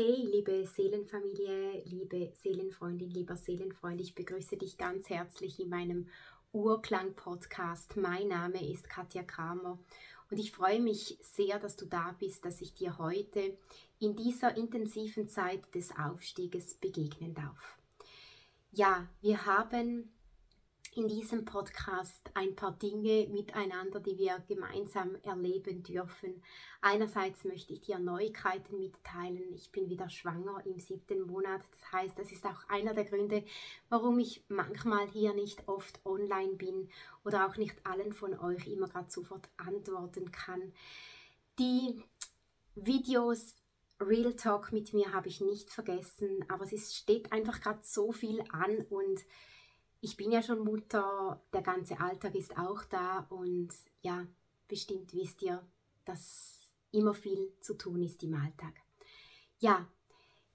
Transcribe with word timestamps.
Hey, 0.00 0.28
liebe 0.30 0.64
Seelenfamilie, 0.64 1.82
liebe 1.84 2.30
Seelenfreundin, 2.32 3.10
lieber 3.10 3.34
Seelenfreund, 3.34 4.00
ich 4.00 4.14
begrüße 4.14 4.56
dich 4.56 4.78
ganz 4.78 5.10
herzlich 5.10 5.58
in 5.58 5.70
meinem 5.70 6.06
Urklang-Podcast. 6.52 7.96
Mein 7.96 8.28
Name 8.28 8.64
ist 8.64 8.88
Katja 8.88 9.24
Kramer 9.24 9.76
und 10.30 10.38
ich 10.38 10.52
freue 10.52 10.78
mich 10.78 11.18
sehr, 11.20 11.58
dass 11.58 11.74
du 11.74 11.84
da 11.84 12.14
bist, 12.16 12.44
dass 12.44 12.60
ich 12.60 12.74
dir 12.74 12.96
heute 12.98 13.58
in 13.98 14.14
dieser 14.14 14.56
intensiven 14.56 15.28
Zeit 15.28 15.74
des 15.74 15.90
Aufstieges 15.98 16.74
begegnen 16.74 17.34
darf. 17.34 17.76
Ja, 18.70 19.08
wir 19.20 19.46
haben 19.46 20.12
in 20.96 21.08
diesem 21.08 21.44
Podcast 21.44 22.30
ein 22.34 22.54
paar 22.54 22.72
Dinge 22.72 23.28
miteinander, 23.28 24.00
die 24.00 24.18
wir 24.18 24.42
gemeinsam 24.48 25.16
erleben 25.22 25.82
dürfen. 25.82 26.42
Einerseits 26.80 27.44
möchte 27.44 27.72
ich 27.72 27.80
dir 27.80 27.98
Neuigkeiten 27.98 28.78
mitteilen. 28.78 29.52
Ich 29.54 29.70
bin 29.72 29.88
wieder 29.88 30.08
schwanger 30.10 30.62
im 30.64 30.78
siebten 30.78 31.22
Monat. 31.22 31.62
Das 31.72 31.92
heißt, 31.92 32.18
das 32.18 32.32
ist 32.32 32.44
auch 32.44 32.68
einer 32.68 32.94
der 32.94 33.04
Gründe, 33.04 33.44
warum 33.88 34.18
ich 34.18 34.44
manchmal 34.48 35.08
hier 35.08 35.34
nicht 35.34 35.68
oft 35.68 36.04
online 36.04 36.54
bin 36.54 36.88
oder 37.24 37.46
auch 37.46 37.56
nicht 37.56 37.74
allen 37.84 38.12
von 38.12 38.38
euch 38.38 38.66
immer 38.66 38.88
gerade 38.88 39.10
sofort 39.10 39.48
antworten 39.56 40.30
kann. 40.30 40.72
Die 41.58 42.02
Videos 42.74 43.56
Real 44.00 44.34
Talk 44.34 44.72
mit 44.72 44.92
mir 44.92 45.12
habe 45.12 45.28
ich 45.28 45.40
nicht 45.40 45.70
vergessen, 45.70 46.44
aber 46.48 46.64
es 46.72 46.94
steht 46.94 47.32
einfach 47.32 47.60
gerade 47.60 47.80
so 47.82 48.12
viel 48.12 48.42
an 48.52 48.78
und 48.90 49.24
ich 50.00 50.16
bin 50.16 50.30
ja 50.30 50.42
schon 50.42 50.60
Mutter, 50.60 51.42
der 51.52 51.62
ganze 51.62 52.00
Alltag 52.00 52.34
ist 52.34 52.56
auch 52.56 52.84
da 52.84 53.26
und 53.30 53.70
ja, 54.00 54.26
bestimmt 54.68 55.12
wisst 55.12 55.42
ihr, 55.42 55.66
dass 56.04 56.70
immer 56.92 57.14
viel 57.14 57.52
zu 57.60 57.74
tun 57.74 58.02
ist 58.02 58.22
im 58.22 58.34
Alltag. 58.34 58.74
Ja, 59.58 59.88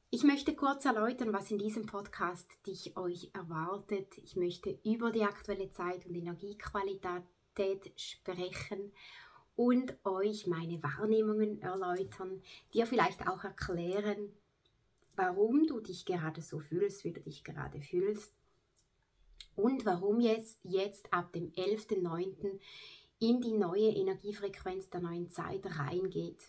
ich 0.10 0.24
möchte 0.24 0.56
kurz 0.56 0.86
erläutern, 0.86 1.34
was 1.34 1.52
in 1.52 1.58
diesem 1.58 1.86
Podcast 1.86 2.48
dich 2.66 2.96
euch 2.96 3.32
erwartet. 3.34 4.18
Ich 4.20 4.36
möchte 4.36 4.80
über 4.86 5.12
die 5.12 5.24
aktuelle 5.24 5.72
Zeit 5.72 6.06
und 6.06 6.16
Energiequalität 6.16 7.92
sprechen 8.00 8.94
und 9.56 9.94
euch 10.06 10.48
meine 10.48 10.82
Wahrnehmungen 10.82 11.62
erläutern, 11.62 12.42
dir 12.74 12.86
vielleicht 12.86 13.28
auch 13.28 13.44
erklären, 13.44 14.32
warum 15.16 15.68
du 15.68 15.80
dich 15.80 16.06
gerade 16.06 16.42
so 16.42 16.60
fühlst, 16.60 17.04
wie 17.04 17.12
du 17.12 17.22
dich 17.22 17.44
gerade 17.44 17.82
fühlst 17.82 18.34
und 19.56 19.86
warum 19.86 20.20
jetzt, 20.20 20.60
jetzt 20.64 21.12
ab 21.14 21.34
dem 21.34 21.52
11.09. 21.52 22.60
in 23.20 23.42
die 23.42 23.54
neue 23.54 23.90
Energiefrequenz 23.90 24.90
der 24.90 25.02
neuen 25.02 25.30
Zeit 25.30 25.66
reingeht. 25.78 26.42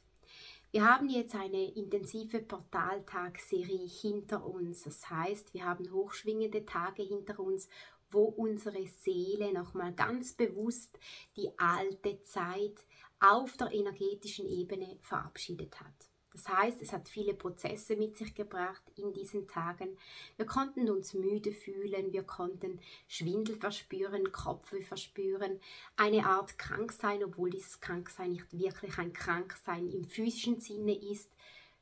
Wir 0.70 0.84
haben 0.84 1.08
jetzt 1.08 1.36
eine 1.36 1.72
intensive 1.74 2.41
Portaltagserie 2.41 3.86
hinter 3.86 4.44
uns. 4.44 4.83
Das 4.83 5.08
heißt, 5.08 5.55
wir 5.55 5.64
haben 5.64 5.92
hochschwingende 5.92 6.66
Tage 6.66 7.05
hinter 7.05 7.38
uns, 7.38 7.69
wo 8.11 8.24
unsere 8.24 8.84
Seele 8.86 9.52
nochmal 9.52 9.92
ganz 9.92 10.33
bewusst 10.33 10.98
die 11.36 11.50
alte 11.58 12.20
Zeit 12.24 12.84
auf 13.20 13.56
der 13.56 13.72
energetischen 13.72 14.48
Ebene 14.48 14.98
verabschiedet 15.00 15.80
hat. 15.80 16.13
Das 16.34 16.48
heißt, 16.48 16.82
es 16.82 16.92
hat 16.92 17.08
viele 17.08 17.32
Prozesse 17.32 17.94
mit 17.94 18.16
sich 18.16 18.34
gebracht 18.34 18.82
in 18.96 19.12
diesen 19.12 19.46
Tagen. 19.46 19.96
Wir 20.36 20.46
konnten 20.46 20.90
uns 20.90 21.14
müde 21.14 21.52
fühlen, 21.52 22.12
wir 22.12 22.24
konnten 22.24 22.80
Schwindel 23.06 23.54
verspüren, 23.54 24.32
Kopfweh 24.32 24.82
verspüren, 24.82 25.60
eine 25.96 26.27
Art 26.27 26.58
Kranksein, 26.58 27.22
obwohl 27.22 27.50
dieses 27.50 27.80
Kranksein 27.80 28.32
nicht 28.32 28.52
wirklich 28.52 28.98
ein 28.98 29.12
Kranksein 29.12 29.88
im 29.88 30.05
physischen 30.05 30.60
Sinne 30.60 30.96
ist, 30.96 31.30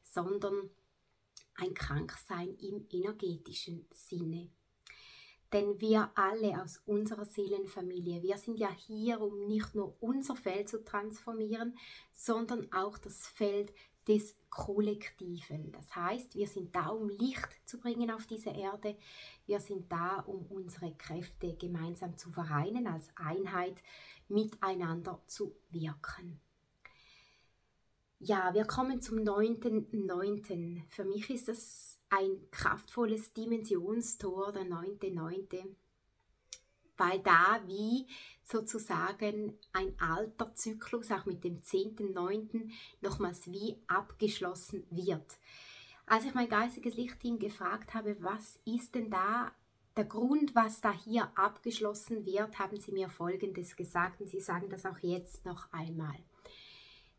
sondern 0.02 0.68
ein 1.54 1.72
Kranksein 1.72 2.54
im 2.58 2.86
energetischen 2.90 3.86
Sinne. 3.90 4.50
Denn 5.52 5.80
wir 5.80 6.10
alle 6.14 6.62
aus 6.62 6.82
unserer 6.86 7.26
Seelenfamilie, 7.26 8.22
wir 8.22 8.38
sind 8.38 8.58
ja 8.58 8.70
hier, 8.70 9.20
um 9.20 9.46
nicht 9.46 9.74
nur 9.74 9.94
unser 10.00 10.34
Feld 10.34 10.68
zu 10.68 10.82
transformieren, 10.82 11.76
sondern 12.14 12.72
auch 12.72 12.96
das 12.96 13.26
Feld 13.26 13.72
des 14.08 14.36
Kollektiven. 14.50 15.72
Das 15.72 15.94
heißt, 15.94 16.34
wir 16.34 16.46
sind 16.46 16.74
da, 16.74 16.88
um 16.88 17.08
Licht 17.08 17.48
zu 17.64 17.78
bringen 17.78 18.10
auf 18.10 18.26
diese 18.26 18.50
Erde. 18.50 18.96
Wir 19.46 19.60
sind 19.60 19.90
da, 19.90 20.20
um 20.20 20.44
unsere 20.46 20.94
Kräfte 20.94 21.54
gemeinsam 21.54 22.16
zu 22.16 22.30
vereinen, 22.30 22.86
als 22.86 23.08
Einheit 23.16 23.82
miteinander 24.28 25.20
zu 25.26 25.54
wirken. 25.70 26.40
Ja, 28.18 28.54
wir 28.54 28.64
kommen 28.64 29.00
zum 29.00 29.18
9.9. 29.18 30.82
Für 30.88 31.04
mich 31.04 31.28
ist 31.30 31.48
das 31.48 31.98
ein 32.08 32.50
kraftvolles 32.50 33.32
Dimensionstor, 33.32 34.52
der 34.52 34.64
9.9 34.64 35.74
weil 37.02 37.18
da 37.18 37.60
wie 37.66 38.06
sozusagen 38.44 39.58
ein 39.72 39.92
alter 39.98 40.54
Zyklus 40.54 41.10
auch 41.10 41.26
mit 41.26 41.42
dem 41.42 41.60
10.9. 41.60 42.70
nochmals 43.00 43.50
wie 43.50 43.76
abgeschlossen 43.88 44.86
wird. 44.90 45.38
Als 46.06 46.24
ich 46.24 46.34
mein 46.34 46.48
geistiges 46.48 46.94
Lichtteam 46.94 47.40
gefragt 47.40 47.94
habe, 47.94 48.16
was 48.20 48.60
ist 48.64 48.94
denn 48.94 49.10
da 49.10 49.50
der 49.96 50.04
Grund, 50.04 50.54
was 50.54 50.80
da 50.80 50.92
hier 50.92 51.30
abgeschlossen 51.36 52.24
wird, 52.24 52.58
haben 52.60 52.78
sie 52.78 52.92
mir 52.92 53.08
Folgendes 53.08 53.74
gesagt 53.74 54.20
und 54.20 54.28
sie 54.28 54.40
sagen 54.40 54.70
das 54.70 54.86
auch 54.86 54.98
jetzt 55.00 55.44
noch 55.44 55.72
einmal. 55.72 56.16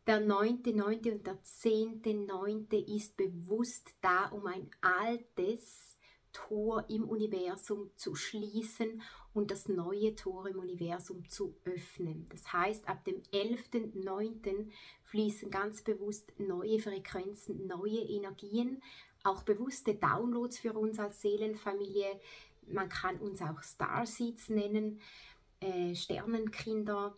Der 0.06 0.20
9.9. 0.26 1.12
und 1.12 1.26
der 1.26 1.42
10.9. 1.42 2.96
ist 2.96 3.16
bewusst 3.16 3.94
da, 4.00 4.26
um 4.28 4.46
ein 4.46 4.70
altes 4.80 5.96
Tor 6.32 6.84
im 6.88 7.04
Universum 7.04 7.90
zu 7.96 8.14
schließen 8.14 9.02
und 9.34 9.50
das 9.50 9.68
neue 9.68 10.14
Tor 10.14 10.48
im 10.48 10.60
Universum 10.60 11.28
zu 11.28 11.56
öffnen. 11.64 12.26
Das 12.30 12.52
heißt, 12.52 12.88
ab 12.88 13.04
dem 13.04 13.20
11.09. 13.32 14.70
fließen 15.02 15.50
ganz 15.50 15.82
bewusst 15.82 16.32
neue 16.38 16.78
Frequenzen, 16.78 17.66
neue 17.66 17.98
Energien, 17.98 18.80
auch 19.24 19.42
bewusste 19.42 19.94
Downloads 19.94 20.58
für 20.58 20.72
uns 20.74 20.98
als 20.98 21.20
Seelenfamilie. 21.20 22.20
Man 22.68 22.88
kann 22.88 23.18
uns 23.18 23.42
auch 23.42 23.60
Starseeds 23.62 24.50
nennen, 24.50 25.00
äh, 25.60 25.94
Sternenkinder. 25.94 27.16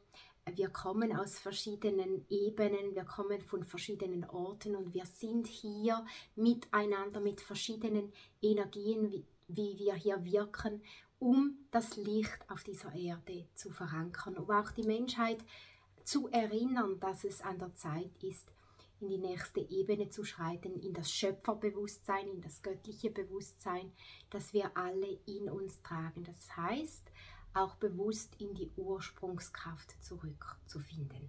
Wir 0.55 0.69
kommen 0.71 1.15
aus 1.15 1.39
verschiedenen 1.39 2.25
Ebenen, 2.31 2.95
wir 2.95 3.05
kommen 3.05 3.43
von 3.43 3.65
verschiedenen 3.65 4.25
Orten 4.31 4.77
und 4.77 4.95
wir 4.95 5.05
sind 5.05 5.49
hier 5.49 6.07
miteinander 6.37 7.21
mit 7.21 7.41
verschiedenen 7.41 8.13
Energien, 8.41 9.11
wie, 9.11 9.25
wie 9.49 9.77
wir 9.79 9.95
hier 9.95 10.25
wirken 10.25 10.83
um 11.27 11.59
das 11.73 11.97
Licht 11.97 12.39
auf 12.47 12.63
dieser 12.63 12.95
Erde 12.95 13.49
zu 13.57 13.73
verankern, 13.73 14.37
um 14.37 14.49
auch 14.49 14.71
die 14.71 14.85
Menschheit 14.85 15.45
zu 16.05 16.29
erinnern, 16.29 17.01
dass 17.01 17.25
es 17.25 17.41
an 17.41 17.59
der 17.59 17.75
Zeit 17.75 18.23
ist, 18.23 18.49
in 19.01 19.09
die 19.09 19.19
nächste 19.19 19.59
Ebene 19.59 20.09
zu 20.09 20.25
schreiten, 20.25 20.79
in 20.79 20.95
das 20.95 21.11
Schöpferbewusstsein, 21.11 22.29
in 22.29 22.41
das 22.41 22.63
göttliche 22.63 23.11
Bewusstsein, 23.11 23.91
das 24.31 24.53
wir 24.53 24.77
alle 24.77 25.19
in 25.27 25.51
uns 25.51 25.83
tragen. 25.83 26.23
Das 26.23 26.57
heißt, 26.57 27.11
auch 27.55 27.75
bewusst 27.75 28.41
in 28.41 28.55
die 28.55 28.71
Ursprungskraft 28.77 30.01
zurückzufinden. 30.05 31.29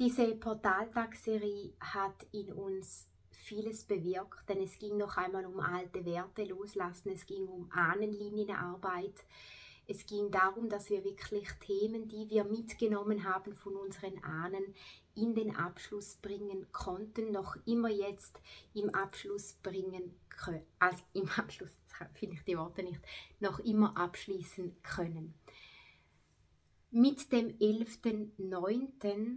Diese 0.00 0.34
Portaltag-Serie 0.34 1.74
hat 1.78 2.26
in 2.32 2.52
uns 2.52 3.06
vieles 3.36 3.84
bewirkt, 3.84 4.48
denn 4.48 4.62
es 4.62 4.78
ging 4.78 4.96
noch 4.96 5.16
einmal 5.16 5.46
um 5.46 5.60
alte 5.60 6.04
Werte 6.04 6.44
loslassen, 6.44 7.10
es 7.10 7.26
ging 7.26 7.46
um 7.46 7.70
Ahnenlinienarbeit, 7.70 9.24
es 9.88 10.04
ging 10.06 10.30
darum, 10.30 10.68
dass 10.68 10.90
wir 10.90 11.04
wirklich 11.04 11.48
Themen, 11.60 12.08
die 12.08 12.28
wir 12.28 12.44
mitgenommen 12.44 13.24
haben 13.24 13.54
von 13.54 13.76
unseren 13.76 14.22
Ahnen, 14.24 14.74
in 15.14 15.34
den 15.34 15.54
Abschluss 15.54 16.16
bringen 16.16 16.66
konnten, 16.72 17.30
noch 17.30 17.56
immer 17.66 17.88
jetzt 17.88 18.40
im 18.74 18.90
Abschluss 18.94 19.54
bringen 19.62 20.14
können, 20.28 20.66
also 20.78 21.02
im 21.14 21.28
Abschluss, 21.30 21.70
finde 22.14 22.34
ich 22.34 22.44
die 22.44 22.58
Worte 22.58 22.82
nicht, 22.82 23.00
noch 23.40 23.60
immer 23.60 23.96
abschließen 23.96 24.76
können. 24.82 25.34
Mit 26.90 27.32
dem 27.32 27.48
11.09. 27.58 29.36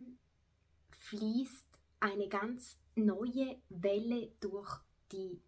fließt 0.91 1.67
eine 1.99 2.27
ganz 2.27 2.79
neue 3.05 3.61
Welle 3.69 4.31
durch 4.39 4.79
die, 5.11 5.41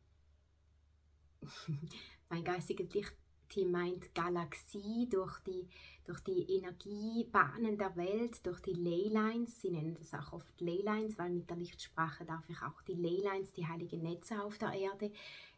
mein 2.30 2.44
geistiges 2.44 2.94
Lichtteam 2.94 3.71
meint 3.71 4.13
Galaxie, 4.15 5.07
durch 5.09 5.39
die, 5.39 5.68
durch 6.06 6.19
die 6.21 6.56
Energiebahnen 6.56 7.77
der 7.77 7.95
Welt, 7.95 8.45
durch 8.45 8.59
die 8.62 8.74
Leylines. 8.74 9.62
Sie 9.62 9.71
nennen 9.71 9.95
das 9.95 10.13
auch 10.13 10.33
oft 10.33 10.59
Leylines, 10.62 11.18
weil 11.18 11.30
mit 11.30 11.50
der 11.50 11.57
Lichtsprache 11.57 12.25
darf 12.25 12.50
ich 12.50 12.62
auch 12.62 12.81
die 12.83 12.94
Leylines, 12.94 13.53
die 13.53 13.68
heiligen 13.68 14.01
Netze 14.01 14.42
auf 14.42 14.57
der 14.57 14.74
Erde, 14.74 15.12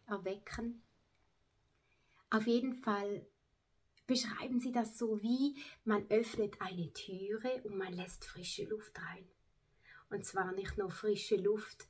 erwecken. 0.08 0.82
Auf 2.30 2.48
jeden 2.48 2.74
Fall 2.74 3.26
beschreiben 4.08 4.60
sie 4.60 4.72
das 4.72 4.98
so 4.98 5.22
wie 5.22 5.56
man 5.86 6.06
öffnet 6.10 6.60
eine 6.60 6.92
Türe 6.94 7.62
und 7.64 7.78
man 7.78 7.94
lässt 7.94 8.26
frische 8.26 8.66
Luft 8.66 9.00
rein. 9.00 9.26
Und 10.14 10.26
zwar 10.26 10.52
nicht 10.52 10.78
nur 10.78 10.92
frische 10.92 11.38
Luft 11.38 11.88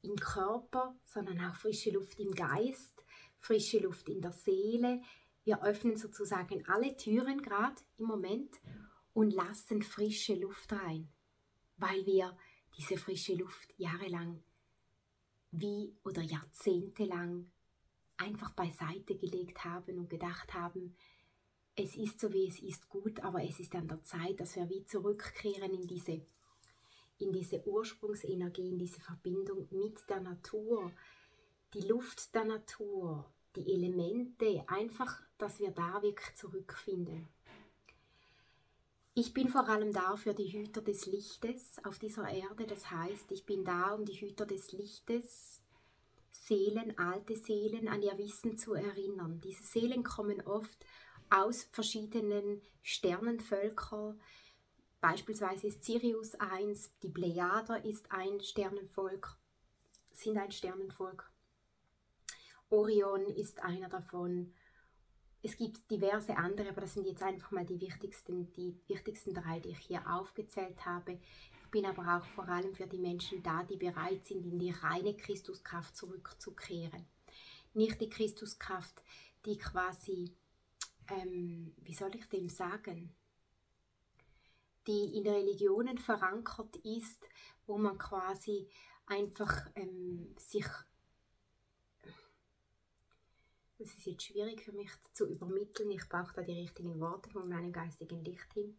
im 0.00 0.16
Körper, 0.16 0.98
sondern 1.04 1.38
auch 1.44 1.54
frische 1.54 1.90
Luft 1.90 2.18
im 2.18 2.34
Geist, 2.34 3.04
frische 3.36 3.78
Luft 3.78 4.08
in 4.08 4.22
der 4.22 4.32
Seele. 4.32 5.02
Wir 5.44 5.62
öffnen 5.62 5.98
sozusagen 5.98 6.66
alle 6.66 6.96
Türen 6.96 7.42
gerade 7.42 7.82
im 7.98 8.06
Moment 8.06 8.58
und 9.12 9.34
lassen 9.34 9.82
frische 9.82 10.34
Luft 10.34 10.72
rein, 10.72 11.12
weil 11.76 12.06
wir 12.06 12.38
diese 12.78 12.96
frische 12.96 13.34
Luft 13.34 13.74
jahrelang 13.76 14.42
wie 15.50 15.94
oder 16.04 16.22
jahrzehntelang 16.22 17.50
einfach 18.16 18.52
beiseite 18.52 19.18
gelegt 19.18 19.62
haben 19.66 19.98
und 19.98 20.08
gedacht 20.08 20.54
haben, 20.54 20.96
es 21.76 21.96
ist 21.96 22.18
so 22.18 22.32
wie 22.32 22.48
es 22.48 22.60
ist 22.60 22.88
gut, 22.88 23.20
aber 23.20 23.44
es 23.44 23.60
ist 23.60 23.74
an 23.74 23.88
der 23.88 24.02
Zeit, 24.04 24.40
dass 24.40 24.56
wir 24.56 24.70
wie 24.70 24.86
zurückkehren 24.86 25.74
in 25.74 25.86
diese, 25.86 26.22
in 27.18 27.32
diese 27.32 27.66
Ursprungsenergie, 27.66 28.68
in 28.68 28.78
diese 28.78 29.00
Verbindung 29.00 29.68
mit 29.70 30.08
der 30.08 30.20
Natur, 30.20 30.90
die 31.74 31.82
Luft 31.82 32.34
der 32.34 32.44
Natur, 32.44 33.24
die 33.56 33.72
Elemente, 33.72 34.64
einfach, 34.68 35.20
dass 35.36 35.60
wir 35.60 35.70
da 35.70 36.02
wirklich 36.02 36.34
zurückfinden. 36.36 37.28
Ich 39.14 39.34
bin 39.34 39.48
vor 39.48 39.68
allem 39.68 39.92
da 39.92 40.16
für 40.16 40.32
die 40.32 40.52
Hüter 40.52 40.80
des 40.80 41.06
Lichtes 41.06 41.84
auf 41.84 41.98
dieser 41.98 42.28
Erde. 42.28 42.66
Das 42.66 42.88
heißt, 42.88 43.32
ich 43.32 43.44
bin 43.44 43.64
da, 43.64 43.94
um 43.94 44.04
die 44.04 44.20
Hüter 44.20 44.46
des 44.46 44.70
Lichtes, 44.70 45.60
Seelen, 46.30 46.96
alte 46.98 47.34
Seelen 47.34 47.88
an 47.88 48.00
ihr 48.00 48.16
Wissen 48.16 48.56
zu 48.56 48.74
erinnern. 48.74 49.40
Diese 49.42 49.64
Seelen 49.64 50.04
kommen 50.04 50.40
oft 50.42 50.78
aus 51.30 51.64
verschiedenen 51.72 52.62
Sternenvölkern. 52.82 54.20
Beispielsweise 55.00 55.68
ist 55.68 55.84
Sirius 55.84 56.34
eins, 56.36 56.90
die 57.02 57.10
Plejader 57.10 57.84
ist 57.84 58.10
ein 58.10 58.40
Sternenvolk, 58.40 59.36
sind 60.12 60.36
ein 60.38 60.50
Sternenvolk. 60.50 61.30
Orion 62.70 63.26
ist 63.26 63.60
einer 63.62 63.88
davon 63.88 64.52
es 65.42 65.56
gibt 65.56 65.90
diverse 65.90 66.36
andere, 66.36 66.70
aber 66.70 66.80
das 66.80 66.94
sind 66.94 67.06
jetzt 67.06 67.22
einfach 67.22 67.52
mal 67.52 67.64
die 67.64 67.80
wichtigsten, 67.80 68.52
die 68.54 68.76
wichtigsten 68.88 69.34
drei, 69.34 69.60
die 69.60 69.70
ich 69.70 69.78
hier 69.78 70.02
aufgezählt 70.10 70.84
habe. 70.84 71.12
Ich 71.12 71.70
bin 71.70 71.86
aber 71.86 72.16
auch 72.16 72.26
vor 72.34 72.48
allem 72.48 72.74
für 72.74 72.86
die 72.86 72.98
Menschen 72.98 73.42
da, 73.42 73.62
die 73.62 73.76
bereit 73.76 74.26
sind, 74.26 74.44
in 74.44 74.58
die 74.58 74.70
reine 74.70 75.14
Christuskraft 75.14 75.96
zurückzukehren. 75.96 77.06
Nicht 77.72 78.00
die 78.00 78.08
Christuskraft, 78.08 79.00
die 79.44 79.58
quasi, 79.58 80.34
ähm, 81.08 81.72
wie 81.82 81.94
soll 81.94 82.14
ich 82.16 82.28
dem 82.28 82.48
sagen, 82.48 83.14
die 84.88 85.16
in 85.16 85.28
Religionen 85.28 85.98
verankert 85.98 86.76
ist, 86.76 87.28
wo 87.66 87.78
man 87.78 87.98
quasi 87.98 88.68
einfach 89.06 89.70
ähm, 89.76 90.34
sich 90.38 90.66
das 93.78 93.94
ist 93.94 94.06
jetzt 94.06 94.24
schwierig 94.24 94.60
für 94.62 94.72
mich 94.72 94.90
zu 95.12 95.28
übermitteln. 95.28 95.92
Ich 95.92 96.08
brauche 96.08 96.34
da 96.34 96.42
die 96.42 96.60
richtigen 96.60 96.98
Worte 96.98 97.30
von 97.30 97.48
meinem 97.48 97.72
geistigen 97.72 98.24
Licht 98.24 98.52
hin. 98.52 98.76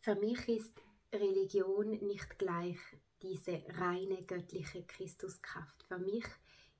Für 0.00 0.16
mich 0.16 0.48
ist 0.48 0.82
Religion 1.12 1.90
nicht 1.90 2.38
gleich 2.38 2.78
diese 3.22 3.62
reine 3.68 4.24
göttliche 4.24 4.82
Christuskraft. 4.84 5.84
Für 5.84 5.98
mich 5.98 6.24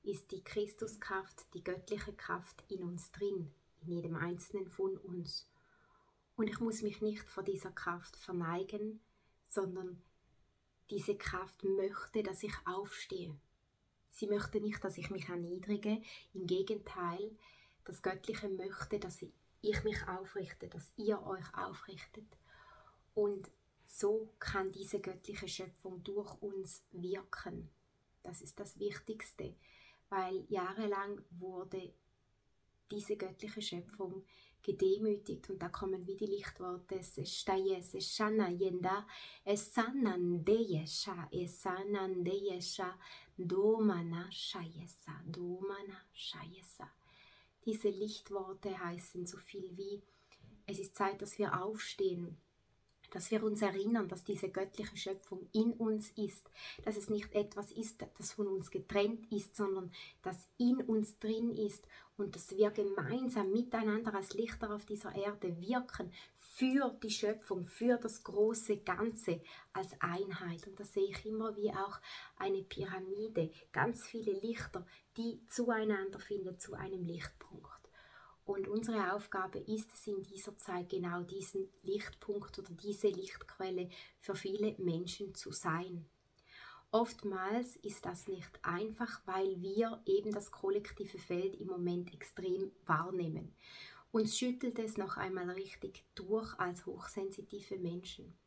ist 0.03 0.33
die 0.33 0.43
Christuskraft, 0.43 1.47
die 1.55 1.63
göttliche 1.63 2.13
Kraft 2.13 2.65
in 2.69 2.83
uns 2.83 3.13
drin, 3.13 3.55
in 3.83 3.89
jedem 3.93 4.17
einzelnen 4.17 4.69
von 4.69 4.97
uns. 4.99 5.49
Und 6.37 6.49
ich 6.49 6.61
muss 6.61 6.83
mich 6.83 7.01
nicht 7.01 7.23
vor 7.23 7.43
dieser 7.43 7.71
Kraft 7.71 8.17
verneigen, 8.17 9.01
sondern 9.47 10.03
diese 10.91 11.17
Kraft 11.17 11.63
möchte, 11.65 12.23
dass 12.23 12.43
ich 12.43 12.55
aufstehe. 12.65 13.39
Sie 14.11 14.27
möchte 14.27 14.61
nicht, 14.61 14.83
dass 14.85 14.99
ich 14.99 15.11
mich 15.11 15.29
erniedrige. 15.29 16.03
Im 16.35 16.47
Gegenteil, 16.47 17.37
das 17.85 18.03
Göttliche 18.03 18.49
möchte, 18.49 18.99
dass 18.99 19.25
ich 19.61 19.85
mich 19.85 20.07
aufrichte, 20.09 20.69
dass 20.69 20.93
ihr 20.97 21.25
euch 21.27 21.55
aufrichtet. 21.55 22.27
Und 23.15 23.51
so 23.87 24.29
kann 24.39 24.73
diese 24.73 25.01
göttliche 25.01 25.49
Schöpfung 25.49 26.03
durch 26.03 26.33
uns 26.43 26.85
wirken. 26.93 27.71
Das 28.23 28.43
ist 28.43 28.59
das 28.59 28.79
Wichtigste, 28.79 29.55
weil 30.09 30.45
jahrelang 30.49 31.23
wurde 31.31 31.93
diese 32.91 33.17
göttliche 33.17 33.63
Schöpfung 33.63 34.25
gedemütigt 34.65 35.49
und 35.51 35.63
da 35.63 35.69
kommen 35.69 36.07
wie 36.07 36.17
die 36.17 36.27
Lichtworte 36.27 36.97
es 36.97 37.15
stayes 37.39 37.95
es 37.95 38.17
shana 38.17 38.49
yenda 38.49 39.07
es 39.45 39.73
sanan 39.75 40.45
deyesha 40.45 41.29
es 41.31 41.63
sanan 41.63 42.25
deyesha 42.25 42.99
domana 43.39 44.23
shayesa 44.33 45.15
domana 45.27 45.99
shayesa 46.13 46.89
diese 47.65 47.91
Lichtworte 47.91 48.71
heißen 48.79 49.27
so 49.27 49.39
viel 49.39 49.77
wie 49.77 50.03
es 50.67 50.79
ist 50.79 50.97
Zeit, 50.97 51.21
dass 51.21 51.39
wir 51.39 51.61
aufstehen 51.63 52.39
dass 53.15 53.31
wir 53.31 53.43
uns 53.45 53.63
erinnern, 53.63 54.09
dass 54.09 54.25
diese 54.25 54.51
göttliche 54.51 54.97
Schöpfung 54.97 55.49
in 55.53 55.73
uns 55.75 56.11
ist, 56.17 56.51
dass 56.85 56.97
es 56.97 57.09
nicht 57.09 57.33
etwas 57.33 57.71
ist, 57.73 58.05
das 58.19 58.33
von 58.33 58.49
uns 58.49 58.71
getrennt 58.71 59.31
ist, 59.31 59.55
sondern 59.57 59.93
das 60.23 60.49
in 60.59 60.81
uns 60.83 61.19
drin 61.19 61.55
ist 61.57 61.87
und 62.17 62.35
dass 62.35 62.51
wir 62.51 62.71
gemeinsam 62.71 63.53
miteinander 63.53 64.15
als 64.15 64.35
Lichter 64.35 64.75
auf 64.75 64.85
dieser 64.85 65.15
Erde 65.15 65.61
wirken 65.61 66.13
für 66.39 66.97
die 67.03 67.11
Schöpfung, 67.11 67.67
für 67.67 67.99
das 67.99 68.23
große 68.23 68.79
Ganze 68.79 69.41
als 69.73 70.01
Einheit. 70.01 70.67
Und 70.67 70.79
da 70.79 70.85
sehe 70.85 71.09
ich 71.09 71.27
immer 71.27 71.57
wie 71.57 71.71
auch 71.71 72.01
eine 72.37 72.63
Pyramide, 72.63 73.51
ganz 73.73 74.05
viele 74.05 74.33
Lichter, 74.33 74.87
die 75.17 75.41
zueinander 75.49 76.19
finden, 76.21 76.59
zu 76.59 76.75
einem 76.75 77.05
Lichtpunkt. 77.05 77.74
Und 78.45 78.69
unsere 78.69 79.15
Aufgabe 79.15 79.59
ist 79.59 79.93
es 79.95 80.07
in 80.07 80.23
dieser 80.23 80.57
Zeit 80.59 80.91
genau 80.91 81.23
diesen 81.23 81.69
Lichtpunkt 81.83 82.59
oder 82.59 82.73
diese 82.73 83.09
Lichtquelle 83.09 83.89
für 84.21 84.35
viele 84.35 84.75
Menschen 84.79 85.35
zu 85.35 85.51
sein. 85.51 86.07
Oftmals 86.91 87.77
ist 87.77 88.05
das 88.05 88.29
nicht 88.29 88.61
einfach, 88.63 89.21
weil 89.25 89.61
wir 89.61 90.01
eben 90.07 90.31
das 90.31 90.53
kollektive 90.53 91.19
Feld 91.19 91.59
im 91.59 91.69
Moment 91.69 92.13
extrem 92.13 92.71
wahrnehmen. 92.87 93.57
Uns 94.13 94.39
schüttelt 94.39 94.79
es 94.79 94.97
noch 94.97 95.17
einmal 95.17 95.51
richtig 95.51 96.05
durch 96.15 96.57
als 96.61 96.87
hochsensitive 96.87 97.79
Menschen. 97.79 98.39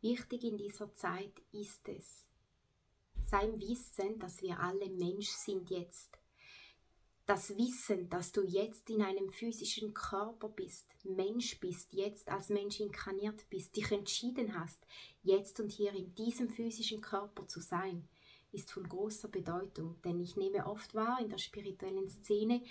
Wichtig 0.00 0.42
in 0.42 0.56
dieser 0.56 0.92
Zeit 0.94 1.40
ist 1.52 1.88
es, 1.88 2.26
sein 3.26 3.60
Wissen, 3.60 4.18
dass 4.18 4.42
wir 4.42 4.58
alle 4.58 4.90
Mensch 4.90 5.28
sind 5.28 5.70
jetzt, 5.70 6.18
das 7.26 7.56
Wissen, 7.56 8.10
dass 8.10 8.32
du 8.32 8.42
jetzt 8.42 8.90
in 8.90 9.02
einem 9.02 9.30
physischen 9.30 9.94
Körper 9.94 10.48
bist, 10.48 10.86
Mensch 11.04 11.58
bist, 11.58 11.92
jetzt 11.92 12.28
als 12.28 12.50
Mensch 12.50 12.80
inkarniert 12.80 13.48
bist, 13.48 13.76
dich 13.76 13.90
entschieden 13.92 14.58
hast, 14.58 14.86
jetzt 15.22 15.58
und 15.60 15.70
hier 15.70 15.92
in 15.94 16.14
diesem 16.14 16.50
physischen 16.50 17.00
Körper 17.00 17.46
zu 17.46 17.60
sein, 17.60 18.06
ist 18.52 18.70
von 18.70 18.88
großer 18.88 19.28
Bedeutung. 19.28 19.96
Denn 20.04 20.20
ich 20.20 20.36
nehme 20.36 20.66
oft 20.66 20.94
wahr, 20.94 21.18
in 21.20 21.30
der 21.30 21.38
spirituellen 21.38 22.08
Szene 22.08 22.62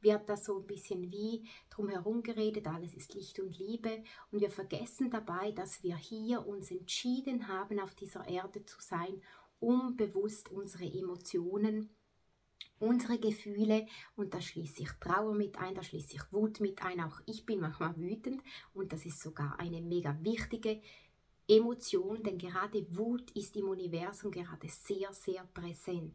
wird 0.00 0.28
da 0.28 0.36
so 0.36 0.58
ein 0.58 0.66
bisschen 0.66 1.10
wie 1.10 1.48
drumherum 1.68 2.22
geredet, 2.22 2.68
alles 2.68 2.94
ist 2.94 3.14
Licht 3.14 3.40
und 3.40 3.58
Liebe. 3.58 4.04
Und 4.30 4.40
wir 4.40 4.50
vergessen 4.50 5.10
dabei, 5.10 5.50
dass 5.50 5.82
wir 5.82 5.96
hier 5.96 6.46
uns 6.46 6.70
entschieden 6.70 7.48
haben, 7.48 7.80
auf 7.80 7.94
dieser 7.94 8.28
Erde 8.28 8.64
zu 8.64 8.80
sein, 8.80 9.20
um 9.58 9.96
bewusst 9.96 10.50
unsere 10.52 10.84
Emotionen 10.84 11.90
unsere 12.78 13.18
Gefühle 13.18 13.86
und 14.16 14.34
da 14.34 14.40
schließe 14.40 14.82
ich 14.82 14.90
Trauer 15.00 15.34
mit 15.34 15.56
ein, 15.58 15.74
da 15.74 15.82
schließe 15.82 16.14
ich 16.14 16.32
Wut 16.32 16.60
mit 16.60 16.82
ein. 16.82 17.00
Auch 17.00 17.20
ich 17.26 17.46
bin 17.46 17.60
manchmal 17.60 17.96
wütend 17.96 18.42
und 18.74 18.92
das 18.92 19.06
ist 19.06 19.20
sogar 19.20 19.58
eine 19.58 19.80
mega 19.80 20.16
wichtige 20.22 20.80
Emotion, 21.48 22.22
denn 22.22 22.38
gerade 22.38 22.86
Wut 22.96 23.30
ist 23.32 23.56
im 23.56 23.68
Universum 23.68 24.30
gerade 24.30 24.68
sehr, 24.68 25.12
sehr 25.12 25.44
präsent. 25.54 26.14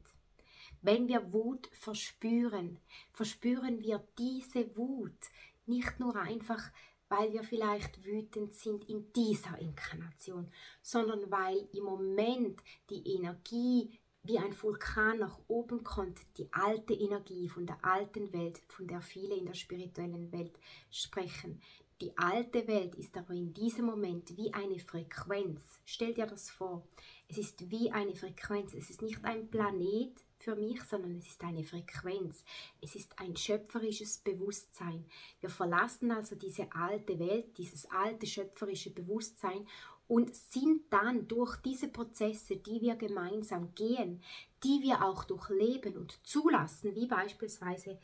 Wenn 0.82 1.08
wir 1.08 1.32
Wut 1.32 1.68
verspüren, 1.74 2.80
verspüren 3.14 3.80
wir 3.82 4.04
diese 4.18 4.76
Wut 4.76 5.30
nicht 5.66 6.00
nur 6.00 6.16
einfach, 6.16 6.72
weil 7.08 7.34
wir 7.34 7.44
vielleicht 7.44 8.04
wütend 8.06 8.54
sind 8.54 8.90
in 8.90 9.12
dieser 9.14 9.58
Inkarnation, 9.60 10.52
sondern 10.82 11.30
weil 11.30 11.68
im 11.74 11.84
Moment 11.84 12.62
die 12.90 13.16
Energie 13.16 14.00
wie 14.24 14.38
ein 14.38 14.60
Vulkan 14.62 15.20
nach 15.20 15.40
oben 15.48 15.84
kommt, 15.84 16.20
die 16.38 16.48
alte 16.52 16.94
Energie 16.94 17.50
von 17.50 17.66
der 17.66 17.84
alten 17.84 18.32
Welt, 18.34 18.62
von 18.68 18.88
der 18.88 19.02
viele 19.02 19.36
in 19.36 19.46
der 19.46 19.56
spirituellen 19.56 20.32
Welt 20.32 20.58
sprechen. 20.92 21.60
Die 22.02 22.18
alte 22.18 22.68
Welt 22.68 22.96
ist 22.96 23.16
aber 23.16 23.34
in 23.34 23.54
diesem 23.54 23.86
Moment 23.86 24.36
wie 24.36 24.52
eine 24.54 24.80
Frequenz. 24.80 25.62
Stell 25.86 26.16
dir 26.16 26.26
das 26.26 26.50
vor. 26.50 26.84
Es 27.28 27.38
ist 27.38 27.70
wie 27.70 27.92
eine 27.92 28.16
Frequenz. 28.16 28.74
Es 28.74 28.90
ist 28.90 29.04
nicht 29.04 29.24
ein 29.24 29.48
Planet 29.50 30.12
für 30.40 30.56
mich, 30.56 30.82
sondern 30.82 31.18
es 31.18 31.28
ist 31.28 31.44
eine 31.44 31.64
Frequenz. 31.64 32.44
Es 32.82 32.96
ist 32.96 33.20
ein 33.20 33.36
schöpferisches 33.36 34.18
Bewusstsein. 34.18 35.06
Wir 35.42 35.52
verlassen 35.52 36.12
also 36.12 36.36
diese 36.36 36.72
alte 36.74 37.20
Welt, 37.20 37.56
dieses 37.60 37.86
alte 37.92 38.26
schöpferische 38.26 38.90
Bewusstsein 38.90 39.68
und 40.12 40.36
sind 40.36 40.92
dann 40.92 41.30
durch 41.30 41.56
diese 41.62 41.88
Prozesse, 41.88 42.58
die 42.58 42.82
wir 42.82 42.98
gemeinsam 42.98 43.74
gehen, 43.76 44.22
die 44.62 44.82
wir 44.82 45.06
auch 45.06 45.24
durchleben 45.24 45.96
und 45.96 46.20
zulassen, 46.28 46.94
wie 46.96 47.08
beispielsweise 47.08 47.98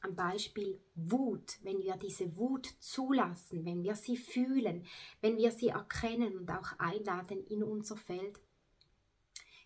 am 0.00 0.16
Beispiel 0.16 0.80
Wut, 0.94 1.58
wenn 1.62 1.82
wir 1.82 1.98
diese 1.98 2.34
Wut 2.38 2.66
zulassen, 2.80 3.66
wenn 3.66 3.82
wir 3.82 3.94
sie 3.94 4.16
fühlen, 4.16 4.86
wenn 5.20 5.36
wir 5.36 5.50
sie 5.50 5.68
erkennen 5.68 6.38
und 6.38 6.50
auch 6.50 6.78
einladen 6.78 7.44
in 7.48 7.62
unser 7.62 7.98
Feld, 7.98 8.40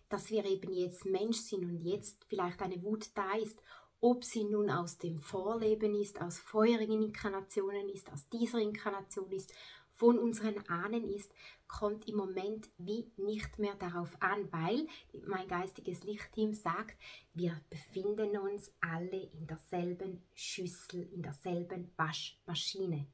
dass 0.09 0.29
wir 0.29 0.43
eben 0.43 0.73
jetzt 0.73 1.05
Mensch 1.05 1.37
sind 1.37 1.63
und 1.63 1.79
jetzt 1.79 2.25
vielleicht 2.27 2.61
eine 2.61 2.83
Wut 2.83 3.07
da 3.15 3.35
ist, 3.37 3.57
ob 4.01 4.25
sie 4.25 4.43
nun 4.43 4.69
aus 4.69 4.97
dem 4.97 5.21
Vorleben 5.21 5.95
ist, 5.95 6.19
aus 6.21 6.39
vorherigen 6.39 7.01
Inkarnationen 7.01 7.87
ist, 7.87 8.11
aus 8.11 8.27
dieser 8.27 8.59
Inkarnation 8.59 9.31
ist, 9.31 9.53
von 9.95 10.19
unseren 10.19 10.57
Ahnen 10.67 11.09
ist, 11.09 11.31
kommt 11.67 12.07
im 12.07 12.15
Moment 12.15 12.69
wie 12.77 13.11
nicht 13.17 13.59
mehr 13.59 13.75
darauf 13.75 14.21
an, 14.21 14.51
weil 14.51 14.87
mein 15.25 15.47
geistiges 15.47 16.03
Lichtteam 16.03 16.53
sagt, 16.53 16.97
wir 17.33 17.59
befinden 17.69 18.37
uns 18.37 18.73
alle 18.81 19.23
in 19.33 19.47
derselben 19.47 20.21
Schüssel, 20.33 21.09
in 21.13 21.23
derselben 21.23 21.91
Waschmaschine. 21.95 23.07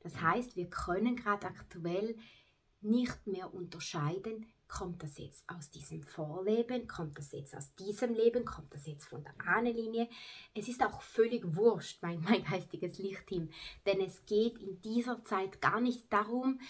Das 0.00 0.20
heißt, 0.20 0.56
wir 0.56 0.68
können 0.68 1.16
gerade 1.16 1.46
aktuell 1.46 2.16
nicht 2.80 3.26
mehr 3.26 3.52
unterscheiden, 3.54 4.46
kommt 4.68 5.02
das 5.02 5.18
jetzt 5.18 5.44
aus 5.48 5.70
diesem 5.70 6.02
Vorleben, 6.02 6.86
kommt 6.86 7.18
das 7.18 7.32
jetzt 7.32 7.56
aus 7.56 7.74
diesem 7.74 8.14
Leben, 8.14 8.44
kommt 8.44 8.72
das 8.74 8.86
jetzt 8.86 9.06
von 9.06 9.22
der 9.22 9.34
Ahnenlinie. 9.46 10.08
Es 10.54 10.68
ist 10.68 10.82
auch 10.84 11.02
völlig 11.02 11.56
wurscht, 11.56 12.02
mein, 12.02 12.20
mein 12.22 12.44
geistiges 12.44 12.98
Lichtteam, 12.98 13.50
denn 13.86 14.00
es 14.00 14.24
geht 14.26 14.58
in 14.58 14.80
dieser 14.82 15.24
Zeit 15.24 15.60
gar 15.60 15.80
nicht 15.80 16.12
darum, 16.12 16.60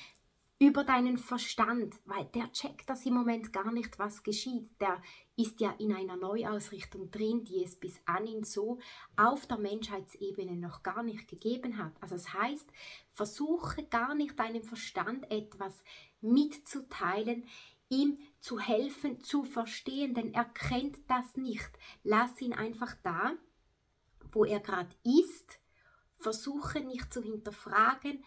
über 0.59 0.85
deinen 0.85 1.19
Verstand, 1.19 1.97
weil 2.07 2.25
der 2.35 2.51
checkt 2.51 2.89
das 2.89 3.05
im 3.05 3.13
Moment 3.13 3.53
gar 3.53 3.71
nicht, 3.73 3.99
was 3.99 4.23
geschieht. 4.23 4.71
Der 4.81 5.03
ist 5.37 5.61
ja 5.61 5.75
in 5.79 5.93
einer 5.93 6.17
Neuausrichtung 6.17 7.11
drin, 7.11 7.45
die 7.45 7.63
es 7.63 7.77
bis 7.77 8.01
anhin 8.07 8.43
so 8.43 8.79
auf 9.17 9.47
der 9.47 9.59
Menschheitsebene 9.59 10.57
noch 10.57 10.83
gar 10.83 11.03
nicht 11.03 11.29
gegeben 11.29 11.77
hat. 11.77 11.93
Also 12.01 12.15
das 12.15 12.33
heißt, 12.33 12.71
versuche 13.13 13.85
gar 13.85 14.15
nicht 14.15 14.39
deinem 14.39 14.63
Verstand 14.63 15.31
etwas 15.31 15.85
mitzuteilen, 16.23 17.45
ihm 17.89 18.19
zu 18.41 18.59
helfen, 18.59 19.23
zu 19.23 19.45
verstehen, 19.45 20.15
denn 20.15 20.35
er 20.35 20.45
kennt 20.45 20.99
das 21.09 21.37
nicht. 21.37 21.71
Lass 22.03 22.41
ihn 22.41 22.53
einfach 22.53 22.95
da, 23.03 23.33
wo 24.33 24.45
er 24.45 24.61
gerade 24.61 24.95
ist. 25.05 25.59
Versuche 26.19 26.81
nicht 26.81 27.13
zu 27.13 27.23
hinterfragen, 27.23 28.25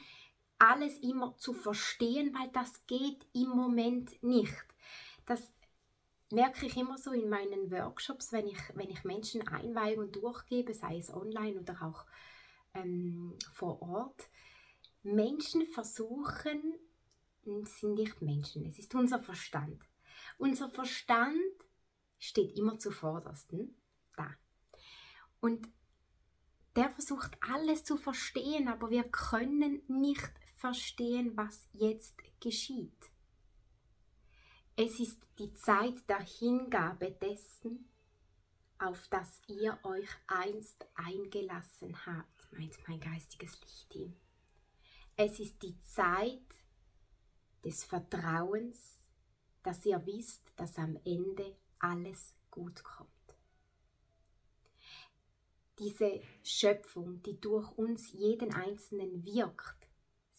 alles 0.60 1.00
immer 1.00 1.36
zu 1.38 1.54
verstehen, 1.54 2.34
weil 2.34 2.50
das 2.50 2.86
geht 2.86 3.25
im 3.34 3.50
Moment 3.50 4.22
nicht. 4.22 4.66
Das 5.25 5.51
merke 6.32 6.66
ich 6.66 6.78
immer 6.78 6.98
so 6.98 7.12
in 7.12 7.30
meinen 7.30 7.72
Workshops, 7.72 8.32
wenn 8.32 8.48
ich, 8.48 8.60
wenn 8.75 8.89
ich 8.89 9.04
Menschen 9.04 9.48
Einweihungen 9.48 10.12
durchgebe, 10.12 10.74
sei 10.74 10.98
es 10.98 11.12
online 11.13 11.60
oder 11.60 11.82
auch 11.82 12.06
ähm, 12.74 13.36
vor 13.54 13.82
Ort. 13.82 14.30
Menschen 15.01 15.66
versuchen, 15.66 16.75
sind 17.65 17.96
nicht 17.96 18.22
Menschen, 18.22 18.65
es 18.65 18.79
ist 18.79 18.94
unser 18.96 19.20
Verstand. 19.20 19.82
Unser 20.38 20.70
Verstand 20.70 21.36
steht 22.18 22.58
immer 22.58 22.79
zuvorderst 22.79 23.53
da. 24.15 24.34
Und 25.39 25.68
der 26.75 26.89
versucht 26.91 27.38
alles 27.41 27.84
zu 27.84 27.98
verstehen, 27.98 28.68
aber 28.68 28.89
wir 28.89 29.03
können 29.03 29.82
nicht 29.88 30.32
verstehen, 30.56 31.36
was 31.36 31.68
jetzt 31.74 32.15
geschieht. 32.39 33.12
Es 34.75 35.00
ist 35.00 35.20
die 35.39 35.53
Zeit 35.53 36.08
der 36.08 36.22
Hingabe 36.22 37.12
dessen, 37.12 37.89
auf 38.77 39.08
das 39.10 39.41
ihr 39.48 39.77
euch 39.84 40.10
einst 40.27 40.86
eingelassen 40.96 42.06
habt, 42.06 42.51
meint 42.53 42.77
mein 42.88 43.01
geistiges 43.01 43.60
Lichtteam. 43.60 44.15
Es 45.18 45.38
ist 45.39 45.62
die 45.63 45.77
Zeit 45.82 46.59
des 47.63 47.84
Vertrauens, 47.84 49.00
dass 49.63 49.86
ihr 49.86 50.06
wisst, 50.06 50.42
dass 50.56 50.78
am 50.78 50.98
Ende 51.06 51.56
alles 51.80 52.36
gut 52.50 52.84
kommt. 52.84 53.10
Diese 55.78 56.22
Schöpfung, 56.44 57.22
die 57.24 57.39
durch 57.39 57.72
uns 57.78 58.12
jeden 58.12 58.54
Einzelnen 58.54 59.24
wirkt, 59.25 59.80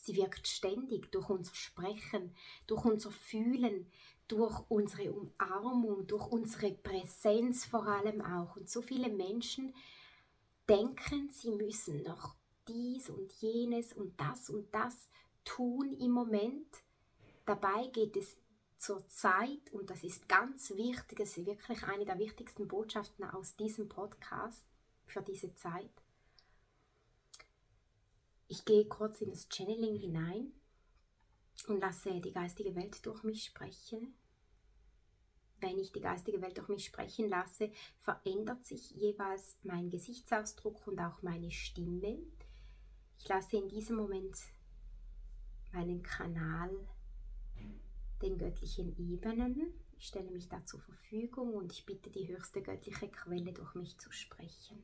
Sie 0.03 0.17
wirkt 0.17 0.49
ständig 0.49 1.13
durch 1.13 1.29
unser 1.29 1.55
Sprechen, 1.55 2.35
durch 2.67 2.85
unser 2.85 3.11
Fühlen, 3.11 3.87
durch 4.29 4.59
unsere 4.69 5.13
Umarmung, 5.13 6.07
durch 6.07 6.27
unsere 6.27 6.73
Präsenz 6.73 7.67
vor 7.67 7.87
allem 7.87 8.23
auch. 8.23 8.57
Und 8.57 8.71
so 8.71 8.81
viele 8.81 9.11
Menschen 9.11 9.75
denken, 10.69 11.29
sie 11.31 11.51
müssen 11.51 12.03
noch 12.03 12.35
dies 12.67 13.11
und 13.11 13.31
jenes 13.35 13.93
und 13.93 14.19
das 14.19 14.49
und 14.49 14.75
das 14.75 15.11
tun 15.45 15.93
im 15.93 16.13
Moment. 16.13 16.83
Dabei 17.51 17.89
geht 17.89 18.17
es 18.17 18.37
zur 18.79 19.05
Zeit, 19.09 19.73
und 19.73 19.91
das 19.91 20.05
ist 20.05 20.29
ganz 20.29 20.71
wichtig, 20.71 21.19
das 21.19 21.37
ist 21.37 21.47
wirklich 21.47 21.83
eine 21.83 22.05
der 22.05 22.17
wichtigsten 22.17 22.69
Botschaften 22.69 23.25
aus 23.25 23.57
diesem 23.57 23.89
Podcast 23.89 24.65
für 25.05 25.21
diese 25.21 25.53
Zeit, 25.57 25.91
ich 28.47 28.65
gehe 28.65 28.87
kurz 28.87 29.21
in 29.21 29.31
das 29.31 29.49
Channeling 29.49 29.97
hinein 29.97 30.53
und 31.67 31.81
lasse 31.81 32.21
die 32.21 32.33
geistige 32.33 32.77
Welt 32.77 33.05
durch 33.05 33.25
mich 33.25 33.43
sprechen. 33.47 34.15
Wenn 35.59 35.81
ich 35.81 35.91
die 35.91 36.01
geistige 36.01 36.41
Welt 36.41 36.57
durch 36.57 36.69
mich 36.69 36.85
sprechen 36.85 37.29
lasse, 37.29 37.73
verändert 38.03 38.65
sich 38.65 38.93
jeweils 38.93 39.59
mein 39.65 39.91
Gesichtsausdruck 39.91 40.87
und 40.87 41.01
auch 41.01 41.21
meine 41.23 41.51
Stimme. 41.51 42.17
Ich 43.19 43.27
lasse 43.27 43.57
in 43.57 43.69
diesem 43.69 43.97
Moment 43.97 44.39
meinen 45.73 46.05
Kanal 46.05 46.71
den 48.23 48.39
göttlichen 48.39 48.97
Ebenen. 48.99 49.73
Ich 49.97 50.07
stelle 50.07 50.31
mich 50.31 50.49
da 50.49 50.65
zur 50.65 50.81
Verfügung 50.81 51.55
und 51.55 51.73
ich 51.73 51.85
bitte 51.85 52.11
die 52.11 52.29
höchste 52.29 52.63
göttliche 52.63 53.09
Quelle 53.09 53.53
durch 53.53 53.75
mich 53.75 53.99
zu 53.99 54.11
sprechen. 54.13 54.83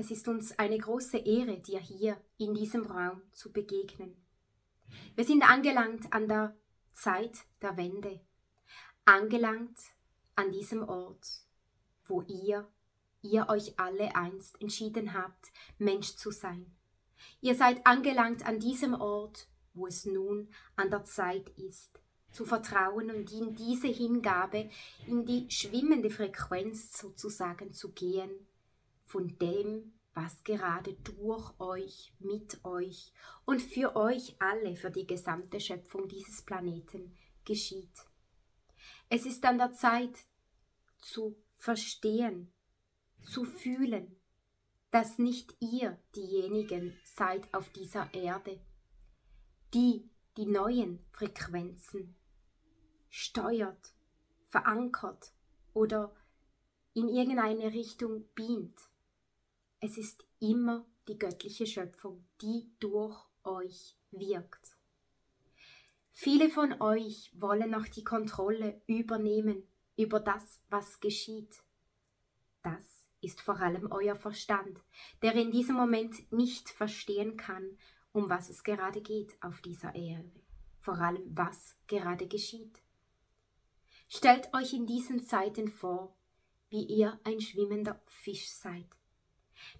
Es 0.00 0.12
ist 0.12 0.28
uns 0.28 0.56
eine 0.58 0.78
große 0.78 1.18
Ehre, 1.18 1.58
dir 1.58 1.80
hier 1.80 2.20
in 2.36 2.54
diesem 2.54 2.86
Raum 2.86 3.20
zu 3.32 3.52
begegnen. 3.52 4.16
Wir 5.16 5.24
sind 5.24 5.42
angelangt 5.42 6.12
an 6.12 6.28
der 6.28 6.56
Zeit 6.92 7.38
der 7.60 7.76
Wende, 7.76 8.20
angelangt 9.04 9.76
an 10.36 10.52
diesem 10.52 10.88
Ort, 10.88 11.47
wo 12.08 12.22
ihr, 12.22 12.68
ihr 13.22 13.48
euch 13.48 13.78
alle 13.78 14.14
einst 14.16 14.60
entschieden 14.60 15.14
habt, 15.14 15.52
Mensch 15.78 16.16
zu 16.16 16.30
sein. 16.30 16.74
Ihr 17.40 17.54
seid 17.54 17.86
angelangt 17.86 18.46
an 18.46 18.60
diesem 18.60 18.94
Ort, 18.94 19.48
wo 19.74 19.86
es 19.86 20.04
nun 20.04 20.48
an 20.76 20.90
der 20.90 21.04
Zeit 21.04 21.48
ist, 21.50 22.00
zu 22.30 22.44
vertrauen 22.44 23.10
und 23.10 23.32
in 23.32 23.54
diese 23.54 23.88
Hingabe, 23.88 24.70
in 25.06 25.24
die 25.24 25.50
schwimmende 25.50 26.10
Frequenz 26.10 26.98
sozusagen 26.98 27.72
zu 27.72 27.92
gehen, 27.92 28.30
von 29.04 29.38
dem, 29.38 29.92
was 30.14 30.42
gerade 30.44 30.94
durch 30.94 31.58
euch, 31.60 32.12
mit 32.18 32.64
euch 32.64 33.12
und 33.44 33.62
für 33.62 33.96
euch 33.96 34.36
alle, 34.40 34.76
für 34.76 34.90
die 34.90 35.06
gesamte 35.06 35.60
Schöpfung 35.60 36.08
dieses 36.08 36.42
Planeten 36.42 37.16
geschieht. 37.44 38.04
Es 39.08 39.24
ist 39.24 39.44
an 39.44 39.58
der 39.58 39.72
Zeit 39.72 40.26
zu 40.98 41.36
verstehen, 41.58 42.52
zu 43.22 43.44
fühlen, 43.44 44.16
dass 44.90 45.18
nicht 45.18 45.54
ihr 45.60 45.98
diejenigen 46.16 46.98
seid 47.04 47.52
auf 47.52 47.68
dieser 47.70 48.12
Erde, 48.14 48.60
die 49.74 50.08
die 50.36 50.46
neuen 50.46 51.04
Frequenzen 51.12 52.16
steuert, 53.10 53.92
verankert 54.48 55.32
oder 55.74 56.14
in 56.94 57.08
irgendeine 57.08 57.72
Richtung 57.72 58.24
beamt. 58.34 58.80
Es 59.80 59.98
ist 59.98 60.24
immer 60.40 60.86
die 61.08 61.18
göttliche 61.18 61.66
Schöpfung, 61.66 62.26
die 62.40 62.70
durch 62.80 63.16
euch 63.44 63.96
wirkt. 64.10 64.76
Viele 66.12 66.48
von 66.48 66.80
euch 66.80 67.30
wollen 67.34 67.70
noch 67.70 67.86
die 67.86 68.04
Kontrolle 68.04 68.80
übernehmen 68.86 69.62
über 69.98 70.20
das, 70.20 70.60
was 70.70 71.00
geschieht. 71.00 71.62
Das 72.62 73.06
ist 73.20 73.40
vor 73.40 73.60
allem 73.60 73.90
euer 73.90 74.14
Verstand, 74.14 74.80
der 75.22 75.34
in 75.34 75.50
diesem 75.50 75.76
Moment 75.76 76.32
nicht 76.32 76.70
verstehen 76.70 77.36
kann, 77.36 77.76
um 78.12 78.30
was 78.30 78.48
es 78.48 78.62
gerade 78.62 79.02
geht 79.02 79.36
auf 79.42 79.60
dieser 79.60 79.94
Erde, 79.94 80.30
vor 80.80 80.98
allem 80.98 81.36
was 81.36 81.76
gerade 81.88 82.28
geschieht. 82.28 82.80
Stellt 84.08 84.54
euch 84.54 84.72
in 84.72 84.86
diesen 84.86 85.24
Zeiten 85.24 85.68
vor, 85.68 86.16
wie 86.70 86.84
ihr 86.84 87.18
ein 87.24 87.40
schwimmender 87.40 88.00
Fisch 88.06 88.48
seid. 88.50 88.86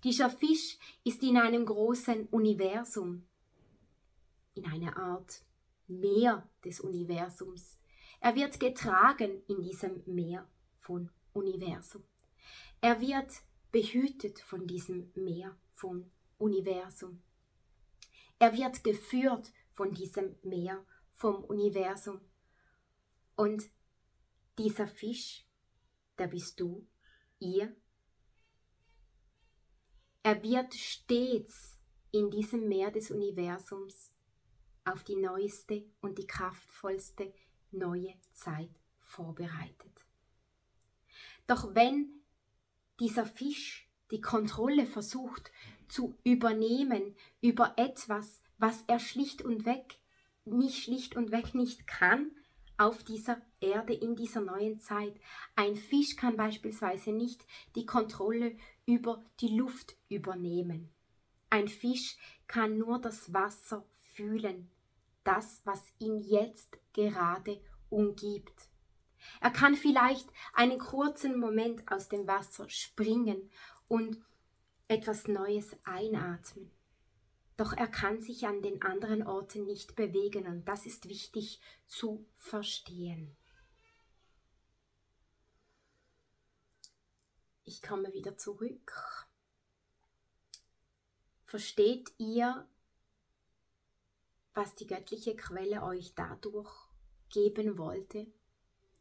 Dieser 0.02 0.28
Fisch 0.30 0.78
ist 1.04 1.22
in 1.22 1.36
einem 1.36 1.64
großen 1.64 2.26
Universum, 2.26 3.26
in 4.54 4.66
einer 4.66 4.96
Art 4.96 5.42
Meer 5.86 6.48
des 6.64 6.80
Universums. 6.80 7.77
Er 8.20 8.34
wird 8.34 8.58
getragen 8.58 9.42
in 9.46 9.62
diesem 9.62 10.02
Meer 10.06 10.48
von 10.80 11.10
Universum. 11.32 12.02
Er 12.80 13.00
wird 13.00 13.42
behütet 13.70 14.40
von 14.40 14.66
diesem 14.66 15.10
Meer 15.14 15.56
von 15.74 16.10
Universum. 16.38 17.22
Er 18.38 18.52
wird 18.52 18.82
geführt 18.84 19.52
von 19.72 19.92
diesem 19.94 20.36
Meer 20.42 20.84
vom 21.14 21.44
Universum. 21.44 22.20
Und 23.36 23.68
dieser 24.58 24.88
Fisch, 24.88 25.46
der 26.18 26.28
bist 26.28 26.58
du, 26.60 26.86
ihr. 27.38 27.74
Er 30.22 30.42
wird 30.42 30.74
stets 30.74 31.78
in 32.10 32.30
diesem 32.30 32.68
Meer 32.68 32.90
des 32.90 33.10
Universums 33.10 34.12
auf 34.84 35.04
die 35.04 35.16
neueste 35.16 35.84
und 36.00 36.18
die 36.18 36.26
kraftvollste 36.26 37.32
neue 37.70 38.14
Zeit 38.32 38.70
vorbereitet. 39.00 40.04
Doch 41.46 41.74
wenn 41.74 42.10
dieser 43.00 43.26
Fisch 43.26 43.88
die 44.10 44.20
Kontrolle 44.20 44.86
versucht 44.86 45.50
zu 45.88 46.16
übernehmen 46.24 47.14
über 47.40 47.74
etwas, 47.76 48.40
was 48.58 48.84
er 48.86 48.98
schlicht 48.98 49.42
und 49.42 49.64
weg 49.64 49.98
nicht 50.44 50.82
schlicht 50.82 51.16
und 51.16 51.30
weg 51.30 51.54
nicht 51.54 51.86
kann 51.86 52.30
auf 52.78 53.02
dieser 53.02 53.40
Erde 53.60 53.92
in 53.92 54.14
dieser 54.14 54.40
neuen 54.40 54.80
Zeit. 54.80 55.14
Ein 55.56 55.76
Fisch 55.76 56.16
kann 56.16 56.36
beispielsweise 56.36 57.12
nicht 57.12 57.44
die 57.74 57.86
Kontrolle 57.86 58.56
über 58.86 59.22
die 59.40 59.56
Luft 59.56 59.96
übernehmen. 60.08 60.90
Ein 61.50 61.68
Fisch 61.68 62.16
kann 62.46 62.78
nur 62.78 63.00
das 63.00 63.32
Wasser 63.32 63.84
fühlen, 64.14 64.70
das, 65.24 65.60
was 65.64 65.82
ihn 65.98 66.18
jetzt 66.18 66.78
gerade 66.92 67.60
umgibt. 67.90 68.68
Er 69.40 69.50
kann 69.50 69.74
vielleicht 69.74 70.28
einen 70.52 70.78
kurzen 70.78 71.38
Moment 71.38 71.90
aus 71.90 72.08
dem 72.08 72.26
Wasser 72.26 72.68
springen 72.68 73.50
und 73.88 74.22
etwas 74.88 75.28
Neues 75.28 75.76
einatmen. 75.84 76.70
Doch 77.56 77.72
er 77.72 77.88
kann 77.88 78.20
sich 78.20 78.46
an 78.46 78.62
den 78.62 78.82
anderen 78.82 79.26
Orten 79.26 79.64
nicht 79.64 79.96
bewegen 79.96 80.46
und 80.46 80.64
das 80.66 80.86
ist 80.86 81.08
wichtig 81.08 81.60
zu 81.86 82.24
verstehen. 82.36 83.36
Ich 87.64 87.82
komme 87.82 88.14
wieder 88.14 88.36
zurück. 88.38 88.92
Versteht 91.44 92.12
ihr, 92.18 92.66
was 94.58 94.74
die 94.74 94.88
göttliche 94.88 95.36
Quelle 95.36 95.84
euch 95.84 96.14
dadurch 96.16 96.68
geben 97.30 97.78
wollte? 97.78 98.26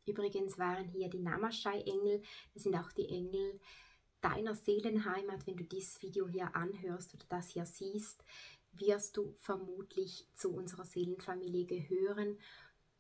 Übrigens 0.06 0.60
waren 0.60 0.88
hier 0.88 1.10
die 1.10 1.18
Namaschai-Engel, 1.18 2.22
das 2.54 2.62
sind 2.62 2.76
auch 2.76 2.92
die 2.92 3.10
Engel 3.10 3.60
deiner 4.22 4.54
Seelenheimat, 4.54 5.48
wenn 5.48 5.58
du 5.58 5.64
dieses 5.64 6.00
Video 6.04 6.28
hier 6.28 6.56
anhörst 6.56 7.16
oder 7.16 7.26
das 7.30 7.50
hier 7.50 7.66
siehst, 7.66 8.24
wirst 8.74 9.18
du 9.18 9.34
vermutlich 9.40 10.28
zu 10.36 10.54
unserer 10.54 10.86
Seelenfamilie 10.86 11.66
gehören. 11.66 12.38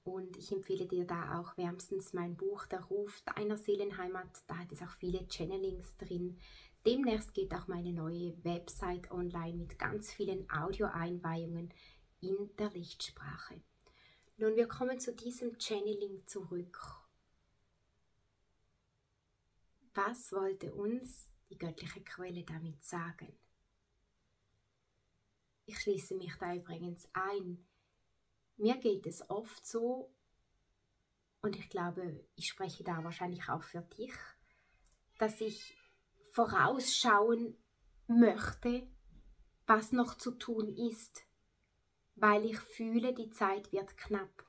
Und 0.04 0.36
ich 0.36 0.52
empfehle 0.52 0.88
dir 0.88 1.06
da 1.06 1.40
auch 1.40 1.58
wärmstens 1.58 2.14
mein 2.14 2.36
Buch 2.36 2.66
Der 2.66 2.84
Ruf 2.86 3.22
deiner 3.36 3.58
Seelenheimat. 3.58 4.32
Da 4.48 4.58
hat 4.58 4.72
es 4.72 4.82
auch 4.82 4.96
viele 4.98 5.28
Channelings 5.28 5.96
drin. 5.98 6.40
Demnächst 6.88 7.36
geht 7.36 7.54
auch 7.54 7.68
meine 7.68 7.94
neue 7.94 8.34
Website 8.44 9.12
online 9.12 9.58
mit 9.58 9.77
ganz 9.77 10.12
vielen 10.12 10.50
Audioeinweihungen 10.50 11.72
in 12.22 12.56
der 12.58 12.70
Lichtsprache. 12.70 13.62
Nun, 14.38 14.56
wir 14.56 14.68
kommen 14.68 15.00
zu 15.00 15.14
diesem 15.14 15.60
Channeling 15.60 16.25
zurück. 16.27 16.80
Was 19.94 20.32
wollte 20.32 20.74
uns 20.74 21.27
die 21.50 21.58
göttliche 21.58 22.03
Quelle 22.03 22.44
damit 22.44 22.84
sagen? 22.84 23.36
Ich 25.66 25.80
schließe 25.80 26.16
mich 26.16 26.36
da 26.36 26.53
übrigens 26.53 27.10
ein. 27.14 27.68
Mir 28.58 28.77
geht 28.77 29.06
es 29.06 29.27
oft 29.30 29.66
so, 29.66 30.14
und 31.42 31.56
ich 31.56 31.70
glaube, 31.70 32.25
ich 32.36 32.48
spreche 32.48 32.84
da 32.84 33.03
wahrscheinlich 33.03 33.48
auch 33.50 33.64
für 33.64 33.82
dich, 33.82 34.14
dass 35.18 35.40
ich 35.42 35.77
vorausschauen 36.32 37.58
möchte, 38.08 38.88
was 39.66 39.92
noch 39.92 40.16
zu 40.16 40.32
tun 40.32 40.68
ist 40.75 41.26
weil 42.18 42.46
ich 42.46 42.58
fühle, 42.58 43.14
die 43.14 43.30
Zeit 43.30 43.72
wird 43.72 43.96
knapp. 43.96 44.46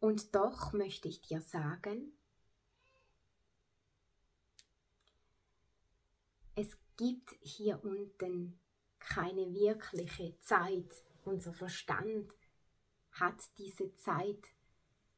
Und 0.00 0.34
doch 0.34 0.72
möchte 0.72 1.08
ich 1.08 1.20
dir 1.20 1.40
sagen, 1.40 2.12
es 6.56 6.76
gibt 6.96 7.30
hier 7.42 7.82
unten 7.84 8.58
keine 8.98 9.52
wirkliche 9.54 10.38
Zeit. 10.40 11.04
Unser 11.24 11.52
Verstand 11.52 12.32
hat 13.12 13.36
diese 13.58 13.94
Zeit 13.96 14.48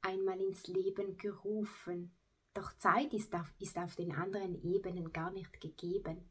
einmal 0.03 0.41
ins 0.41 0.67
Leben 0.67 1.17
gerufen. 1.17 2.15
Doch 2.55 2.77
Zeit 2.77 3.15
ist 3.15 3.33
auf, 3.35 3.51
ist 3.61 3.79
auf 3.79 3.95
den 3.95 4.13
anderen 4.13 4.63
Ebenen 4.63 5.13
gar 5.13 5.31
nicht 5.31 5.61
gegeben. 5.61 6.29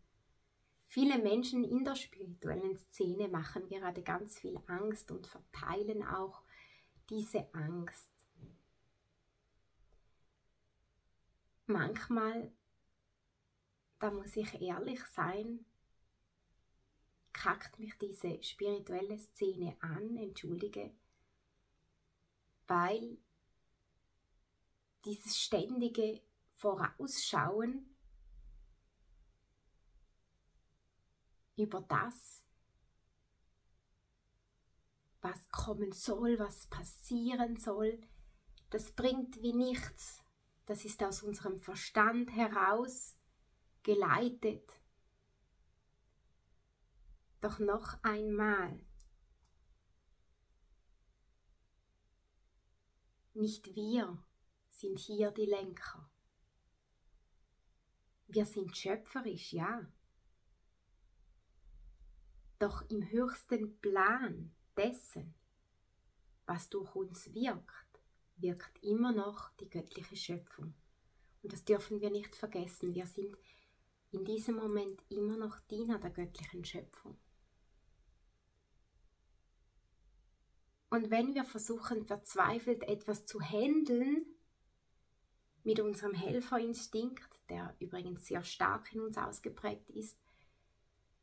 Viele 0.93 1.19
Menschen 1.19 1.63
in 1.63 1.85
der 1.85 1.95
spirituellen 1.95 2.77
Szene 2.77 3.29
machen 3.29 3.65
gerade 3.69 4.03
ganz 4.03 4.37
viel 4.37 4.59
Angst 4.67 5.09
und 5.09 5.25
verteilen 5.25 6.05
auch 6.05 6.43
diese 7.09 7.47
Angst. 7.53 8.11
Manchmal, 11.65 12.51
da 13.99 14.11
muss 14.11 14.35
ich 14.35 14.61
ehrlich 14.61 15.01
sein, 15.05 15.65
kackt 17.31 17.79
mich 17.79 17.97
diese 17.97 18.43
spirituelle 18.43 19.17
Szene 19.17 19.77
an, 19.79 20.17
entschuldige, 20.17 20.93
weil 22.67 23.17
dieses 25.05 25.39
ständige 25.39 26.21
Vorausschauen 26.57 27.90
über 31.61 31.81
das, 31.81 32.43
was 35.21 35.49
kommen 35.49 35.91
soll, 35.91 36.39
was 36.39 36.67
passieren 36.67 37.55
soll, 37.55 38.01
das 38.71 38.91
bringt 38.91 39.41
wie 39.41 39.53
nichts. 39.53 40.23
Das 40.65 40.85
ist 40.85 41.03
aus 41.03 41.23
unserem 41.23 41.59
Verstand 41.59 42.31
heraus 42.31 43.17
geleitet. 43.83 44.79
Doch 47.41 47.59
noch 47.59 48.01
einmal, 48.03 48.85
nicht 53.33 53.75
wir 53.75 54.23
sind 54.69 54.99
hier 54.99 55.31
die 55.31 55.45
Lenker. 55.45 56.09
Wir 58.27 58.45
sind 58.45 58.77
schöpferisch, 58.77 59.53
ja. 59.53 59.85
Doch 62.61 62.87
im 62.91 63.09
höchsten 63.09 63.79
Plan 63.79 64.53
dessen, 64.77 65.33
was 66.45 66.69
durch 66.69 66.95
uns 66.95 67.33
wirkt, 67.33 67.99
wirkt 68.35 68.83
immer 68.83 69.11
noch 69.11 69.49
die 69.55 69.67
göttliche 69.67 70.15
Schöpfung. 70.15 70.75
Und 71.41 71.53
das 71.53 71.65
dürfen 71.65 72.01
wir 72.01 72.11
nicht 72.11 72.35
vergessen. 72.35 72.93
Wir 72.93 73.07
sind 73.07 73.35
in 74.11 74.25
diesem 74.25 74.57
Moment 74.57 75.01
immer 75.09 75.37
noch 75.37 75.59
Diener 75.61 75.97
der 75.97 76.11
göttlichen 76.11 76.63
Schöpfung. 76.63 77.17
Und 80.91 81.09
wenn 81.09 81.33
wir 81.33 81.45
versuchen, 81.45 82.05
verzweifelt 82.05 82.83
etwas 82.83 83.25
zu 83.25 83.41
handeln, 83.41 84.23
mit 85.63 85.79
unserem 85.79 86.13
Helferinstinkt, 86.13 87.39
der 87.49 87.75
übrigens 87.79 88.27
sehr 88.27 88.43
stark 88.43 88.93
in 88.93 89.01
uns 89.01 89.17
ausgeprägt 89.17 89.89
ist, 89.89 90.20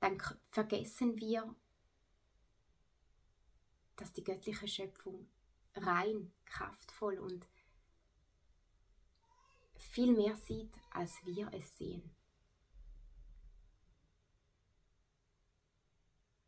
dann 0.00 0.20
vergessen 0.50 1.16
wir, 1.16 1.54
dass 3.96 4.12
die 4.12 4.24
göttliche 4.24 4.68
Schöpfung 4.68 5.28
rein, 5.74 6.32
kraftvoll 6.44 7.18
und 7.18 7.46
viel 9.74 10.12
mehr 10.12 10.36
sieht, 10.36 10.72
als 10.90 11.24
wir 11.24 11.52
es 11.52 11.76
sehen. 11.76 12.14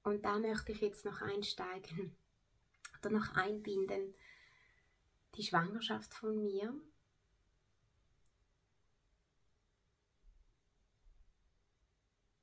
Und 0.03 0.25
da 0.25 0.39
möchte 0.39 0.73
ich 0.73 0.81
jetzt 0.81 1.05
noch 1.05 1.21
einsteigen 1.21 2.17
oder 2.99 3.11
noch 3.11 3.35
einbinden, 3.35 4.15
die 5.35 5.43
Schwangerschaft 5.43 6.15
von 6.15 6.43
mir 6.43 6.75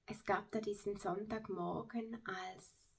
es 0.08 0.17
gab 0.28 0.52
da 0.52 0.60
diesen 0.60 0.98
Sonntagmorgen, 0.98 2.22
als 2.28 2.94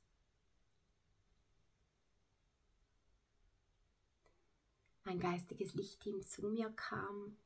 ein 5.05 5.21
geistiges 5.21 5.75
Lichtteam 5.75 6.23
zu 6.23 6.49
mir 6.49 6.71
kam 6.71 7.37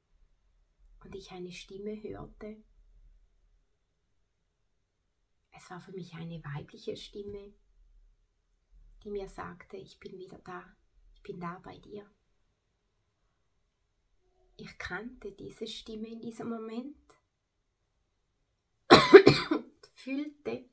und 1.01 1.15
ich 1.17 1.33
eine 1.33 1.51
Stimme 1.51 2.01
hörte. 2.01 2.63
Es 5.51 5.69
war 5.69 5.81
für 5.81 5.93
mich 5.93 6.15
eine 6.15 6.43
weibliche 6.45 6.97
Stimme, 6.97 7.53
die 9.03 9.11
mir 9.11 9.29
sagte, 9.29 9.77
ich 9.77 9.99
bin 9.99 10.17
wieder 10.17 10.39
da, 10.39 10.65
ich 11.13 11.23
bin 11.23 11.41
da 11.41 11.59
bei 11.59 11.77
dir. 11.79 12.09
Ich 14.57 14.79
kannte 14.79 15.33
diese 15.33 15.67
Stimme 15.67 16.07
in 16.07 16.21
diesem 16.21 16.49
Moment 16.49 16.97
fühlte, 20.03 20.69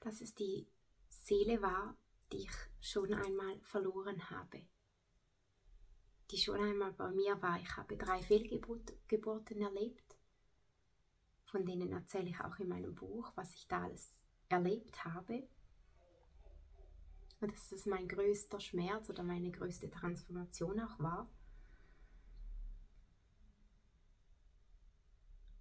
dass 0.00 0.22
es 0.22 0.34
die 0.34 0.66
Seele 1.08 1.60
war, 1.60 1.96
die 2.32 2.38
ich 2.38 2.50
schon 2.80 3.12
einmal 3.12 3.60
verloren 3.60 4.30
habe, 4.30 4.66
die 6.30 6.38
schon 6.38 6.60
einmal 6.60 6.92
bei 6.92 7.10
mir 7.10 7.40
war. 7.42 7.60
Ich 7.60 7.76
habe 7.76 7.96
drei 7.96 8.22
Fehlgeburten 8.22 9.60
erlebt, 9.60 10.16
von 11.44 11.66
denen 11.66 11.92
erzähle 11.92 12.30
ich 12.30 12.40
auch 12.40 12.58
in 12.58 12.68
meinem 12.68 12.94
Buch, 12.94 13.32
was 13.34 13.54
ich 13.54 13.68
da 13.68 13.82
alles 13.82 14.14
erlebt 14.48 15.04
habe. 15.04 15.46
Und 17.40 17.52
dass 17.52 17.68
das 17.68 17.84
mein 17.84 18.08
größter 18.08 18.60
Schmerz 18.60 19.10
oder 19.10 19.22
meine 19.22 19.50
größte 19.50 19.90
Transformation 19.90 20.80
auch 20.80 20.98
war. 20.98 21.30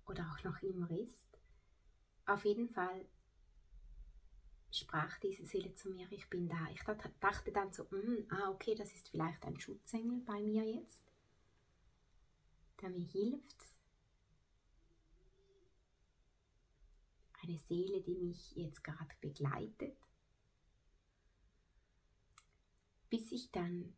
Oder 0.06 0.30
auch 0.32 0.44
noch 0.44 0.62
immer 0.62 0.90
ist. 0.92 1.40
Auf 2.26 2.46
jeden 2.46 2.70
Fall 2.70 3.06
sprach 4.72 5.20
diese 5.20 5.46
Seele 5.46 5.74
zu 5.74 5.90
mir, 5.90 6.12
ich 6.12 6.30
bin 6.30 6.48
da. 6.48 6.68
Ich 6.72 6.82
dachte 7.20 7.52
dann 7.52 7.72
so, 7.72 7.84
mm, 7.86 8.28
ah 8.30 8.50
okay, 8.50 8.76
das 8.76 8.94
ist 8.94 9.10
vielleicht 9.10 9.44
ein 9.44 9.60
Schutzengel 9.60 10.22
bei 10.22 10.42
mir 10.42 10.64
jetzt, 10.64 11.02
der 12.82 12.90
mir 12.90 13.06
hilft. 13.06 13.68
Eine 17.42 17.58
Seele, 17.60 18.02
die 18.02 18.16
mich 18.16 18.56
jetzt 18.56 18.84
gerade 18.84 19.16
begleitet. 19.22 19.98
Bis 23.10 23.32
ich 23.32 23.52
dann 23.52 23.96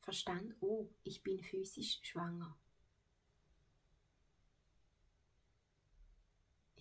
verstand, 0.00 0.54
oh, 0.60 0.88
ich 1.02 1.22
bin 1.22 1.42
physisch 1.42 2.00
schwanger. 2.02 2.56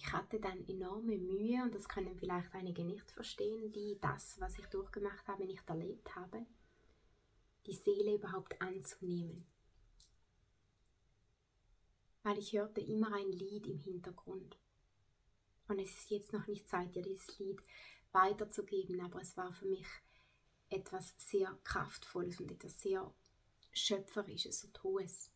Ich 0.07 0.13
hatte 0.13 0.39
dann 0.39 0.65
enorme 0.69 1.17
Mühe, 1.17 1.61
und 1.63 1.75
das 1.75 1.89
können 1.89 2.15
vielleicht 2.15 2.53
einige 2.53 2.85
nicht 2.85 3.11
verstehen, 3.11 3.73
die 3.73 3.97
das, 3.99 4.39
was 4.39 4.57
ich 4.57 4.65
durchgemacht 4.67 5.27
habe, 5.27 5.45
nicht 5.45 5.67
erlebt 5.67 6.15
habe, 6.15 6.45
die 7.65 7.73
Seele 7.73 8.15
überhaupt 8.15 8.61
anzunehmen. 8.61 9.45
Weil 12.23 12.37
ich 12.37 12.53
hörte 12.53 12.79
immer 12.79 13.13
ein 13.13 13.33
Lied 13.33 13.67
im 13.67 13.79
Hintergrund. 13.79 14.57
Und 15.67 15.79
es 15.79 15.89
ist 15.89 16.09
jetzt 16.09 16.31
noch 16.31 16.47
nicht 16.47 16.69
Zeit, 16.69 16.95
dir 16.95 17.01
dieses 17.01 17.37
Lied 17.39 17.61
weiterzugeben, 18.13 19.01
aber 19.01 19.19
es 19.19 19.35
war 19.35 19.51
für 19.51 19.65
mich 19.65 19.87
etwas 20.69 21.15
sehr 21.17 21.59
Kraftvolles 21.65 22.39
und 22.39 22.49
etwas 22.49 22.81
sehr 22.81 23.13
Schöpferisches 23.73 24.63
und 24.63 24.81
Hohes. 24.83 25.31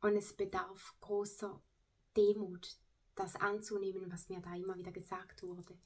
Und 0.00 0.16
es 0.16 0.34
bedarf 0.34 0.94
großer 1.00 1.62
Demut, 2.18 2.76
das 3.14 3.36
anzunehmen, 3.36 4.10
was 4.10 4.28
mir 4.28 4.40
da 4.40 4.52
immer 4.56 4.76
wieder 4.76 4.90
gesagt 4.90 5.44
wurde. 5.44 5.78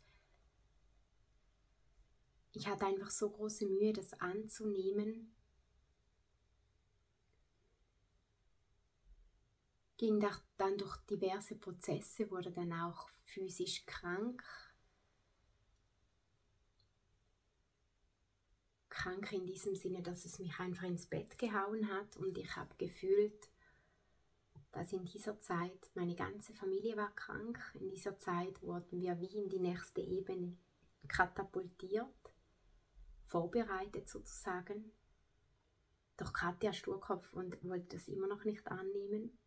Ich 2.52 2.66
hatte 2.66 2.86
einfach 2.86 3.10
so 3.10 3.28
große 3.30 3.66
Mühe, 3.66 3.92
das 3.92 4.14
anzunehmen. 4.14 5.34
Ging 9.98 10.26
dann 10.56 10.78
durch 10.78 10.96
diverse 11.10 11.54
Prozesse, 11.56 12.30
wurde 12.30 12.50
dann 12.50 12.72
auch 12.72 13.10
physisch 13.24 13.84
krank. 13.84 14.42
Krank 18.88 19.32
in 19.32 19.46
diesem 19.46 19.74
Sinne, 19.74 20.02
dass 20.02 20.24
es 20.24 20.38
mich 20.38 20.58
einfach 20.58 20.84
ins 20.84 21.06
Bett 21.06 21.36
gehauen 21.36 21.88
hat 21.88 22.16
und 22.16 22.38
ich 22.38 22.56
habe 22.56 22.74
gefühlt, 22.78 23.51
dass 24.72 24.92
in 24.92 25.04
dieser 25.04 25.38
Zeit, 25.38 25.90
meine 25.94 26.14
ganze 26.14 26.54
Familie 26.54 26.96
war 26.96 27.14
krank, 27.14 27.60
in 27.74 27.90
dieser 27.90 28.18
Zeit 28.18 28.60
wurden 28.62 29.00
wir 29.00 29.20
wie 29.20 29.36
in 29.36 29.48
die 29.48 29.60
nächste 29.60 30.00
Ebene 30.00 30.56
katapultiert, 31.08 32.34
vorbereitet 33.26 34.08
sozusagen. 34.08 34.92
Doch 36.16 36.32
Katja 36.32 36.72
Sturkopf 36.72 37.32
und 37.34 37.62
wollte 37.64 37.96
das 37.96 38.08
immer 38.08 38.26
noch 38.26 38.44
nicht 38.44 38.66
annehmen, 38.68 39.38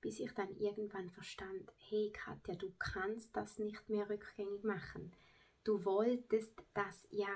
bis 0.00 0.18
ich 0.18 0.32
dann 0.34 0.54
irgendwann 0.56 1.10
verstand, 1.10 1.72
hey 1.88 2.10
Katja, 2.10 2.56
du 2.56 2.72
kannst 2.78 3.36
das 3.36 3.58
nicht 3.58 3.88
mehr 3.88 4.08
rückgängig 4.08 4.64
machen. 4.64 5.12
Du 5.62 5.84
wolltest 5.84 6.60
das 6.74 7.06
ja. 7.10 7.34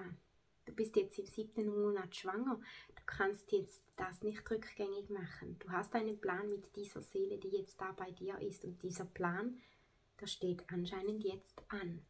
Du 0.64 0.73
bist 0.73 0.97
jetzt 0.97 1.16
im 1.21 1.27
siebten 1.27 1.69
Monat 1.69 2.16
schwanger 2.16 2.61
kannst 3.07 3.53
jetzt 3.53 3.83
das 3.97 4.23
nicht 4.23 4.49
rückgängig 4.51 5.11
machen. 5.11 5.59
Du 5.61 5.71
hast 5.71 5.95
einen 5.95 6.21
Plan 6.21 6.49
mit 6.51 6.75
dieser 6.77 7.03
Seele, 7.03 7.38
die 7.38 7.49
jetzt 7.49 7.81
da 7.81 7.92
bei 7.92 8.11
dir 8.11 8.38
ist 8.40 8.64
und 8.64 8.83
dieser 8.83 9.05
Plan, 9.05 9.59
der 10.21 10.27
steht 10.27 10.69
anscheinend 10.71 11.25
jetzt 11.25 11.62
an. 11.69 12.05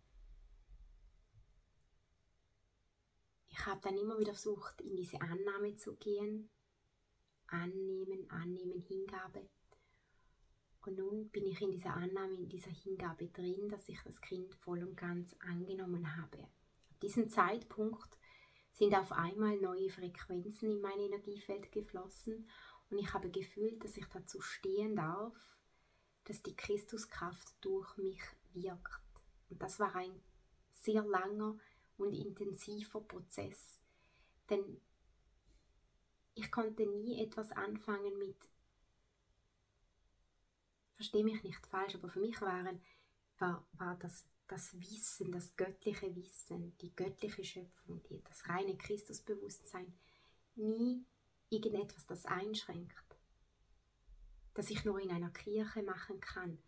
Ich 3.49 3.65
habe 3.67 3.81
dann 3.83 3.97
immer 3.97 4.19
wieder 4.19 4.33
versucht, 4.33 4.81
in 4.81 4.97
diese 4.97 5.21
Annahme 5.21 5.77
zu 5.77 5.97
gehen. 5.97 6.51
Annehmen, 7.49 8.29
annehmen, 8.31 8.81
Hingabe. 8.81 9.49
Und 10.85 10.99
nun 10.99 11.29
bin 11.31 11.47
ich 11.47 11.61
in 11.61 11.73
dieser 11.73 11.95
Annahme, 11.95 12.35
in 12.35 12.49
dieser 12.49 12.71
Hingabe 12.71 13.27
drin, 13.29 13.69
dass 13.69 13.89
ich 13.89 14.01
das 14.03 14.21
Kind 14.21 14.55
voll 14.55 14.85
und 14.85 14.97
ganz 14.97 15.35
angenommen 15.41 16.17
habe. 16.17 16.39
Ab 16.39 17.01
diesem 17.03 17.29
Zeitpunkt 17.29 18.19
sind 18.77 18.95
auf 18.95 19.11
einmal 19.13 19.57
neue 19.59 19.89
Frequenzen 19.89 20.71
in 20.71 20.81
mein 20.83 20.99
Energiefeld 20.99 21.73
geflossen 21.73 22.49
und 22.91 22.99
ich 22.99 23.13
habe 23.15 23.31
gefühlt, 23.31 23.83
dass 23.83 23.97
ich 23.97 24.05
dazu 24.07 24.41
stehen 24.43 24.97
darf, 24.97 25.35
dass 26.25 26.43
die 26.43 26.55
Christuskraft 26.55 27.55
durch 27.63 27.97
mich 27.97 28.21
wirkt. 28.53 29.01
Und 29.49 29.63
das 29.63 29.81
war 29.81 29.95
ein 29.95 30.21
sehr 30.73 31.03
langer 31.03 31.59
und 31.97 32.13
intensiver 32.13 33.01
Prozess, 33.01 33.81
denn 34.51 34.81
ich 36.35 36.51
konnte 36.51 36.85
nie 36.87 37.23
etwas 37.23 37.53
anfangen 37.53 38.19
mit, 38.19 38.37
verstehe 40.97 41.25
mich 41.25 41.43
nicht 41.43 41.67
falsch, 41.67 41.95
aber 41.95 42.11
für 42.11 42.21
mich 42.21 42.39
waren, 42.43 42.83
war, 43.39 43.67
war 43.73 43.97
das 43.97 44.27
das 44.49 44.79
Wissen, 44.81 45.33
das 45.33 45.57
göttliche 45.57 46.15
Wissen, 46.15 46.77
die 46.79 46.95
göttliche 46.95 47.45
Schöpfung, 47.45 48.03
die, 48.05 48.23
das 48.23 48.49
reine 48.49 48.77
Christusbewusstsein 48.77 49.93
nie 50.55 51.05
irgendetwas, 51.51 52.07
das 52.07 52.25
einschränkt, 52.27 53.17
das 54.55 54.71
ich 54.71 54.85
nur 54.85 55.01
in 55.01 55.11
einer 55.11 55.31
Kirche 55.31 55.83
machen 55.83 56.21
kann. 56.21 56.59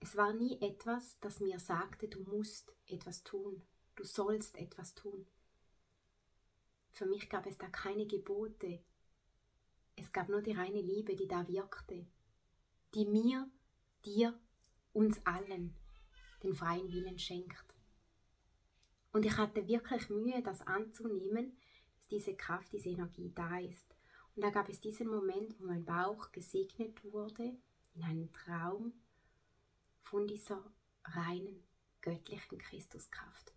Es 0.00 0.16
war 0.16 0.32
nie 0.32 0.60
etwas, 0.60 1.18
das 1.20 1.40
mir 1.40 1.58
sagte, 1.58 2.08
du 2.08 2.20
musst 2.22 2.72
etwas 2.86 3.24
tun, 3.24 3.62
du 3.96 4.04
sollst 4.04 4.56
etwas 4.56 4.94
tun. 4.94 5.26
Für 6.92 7.06
mich 7.06 7.28
gab 7.28 7.46
es 7.46 7.58
da 7.58 7.68
keine 7.68 8.06
Gebote. 8.06 8.82
Es 9.96 10.12
gab 10.12 10.28
nur 10.28 10.42
die 10.42 10.52
reine 10.52 10.80
Liebe, 10.80 11.16
die 11.16 11.26
da 11.26 11.46
wirkte, 11.48 12.06
die 12.94 13.06
mir, 13.06 13.50
dir, 14.04 14.38
uns 14.92 15.20
allen 15.26 15.74
den 16.42 16.54
freien 16.54 16.92
Willen 16.92 17.18
schenkt. 17.18 17.64
Und 19.12 19.24
ich 19.24 19.36
hatte 19.36 19.66
wirklich 19.66 20.10
Mühe, 20.10 20.42
das 20.42 20.62
anzunehmen, 20.66 21.56
dass 21.96 22.08
diese 22.08 22.36
Kraft, 22.36 22.72
diese 22.72 22.90
Energie 22.90 23.32
da 23.34 23.58
ist. 23.58 23.94
Und 24.36 24.42
da 24.44 24.50
gab 24.50 24.68
es 24.68 24.80
diesen 24.80 25.08
Moment, 25.08 25.58
wo 25.58 25.66
mein 25.66 25.84
Bauch 25.84 26.30
gesegnet 26.30 27.02
wurde, 27.04 27.56
in 27.94 28.02
einem 28.02 28.32
Traum 28.32 28.92
von 30.02 30.26
dieser 30.26 30.62
reinen, 31.04 31.64
göttlichen 32.00 32.58
Christuskraft. 32.58 33.52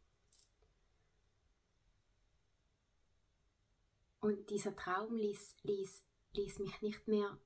Und 4.19 4.49
dieser 4.49 4.75
Traum 4.75 5.15
ließ, 5.15 5.57
ließ, 5.63 6.03
ließ 6.33 6.59
mich 6.59 6.81
nicht 6.81 7.07
mehr 7.07 7.37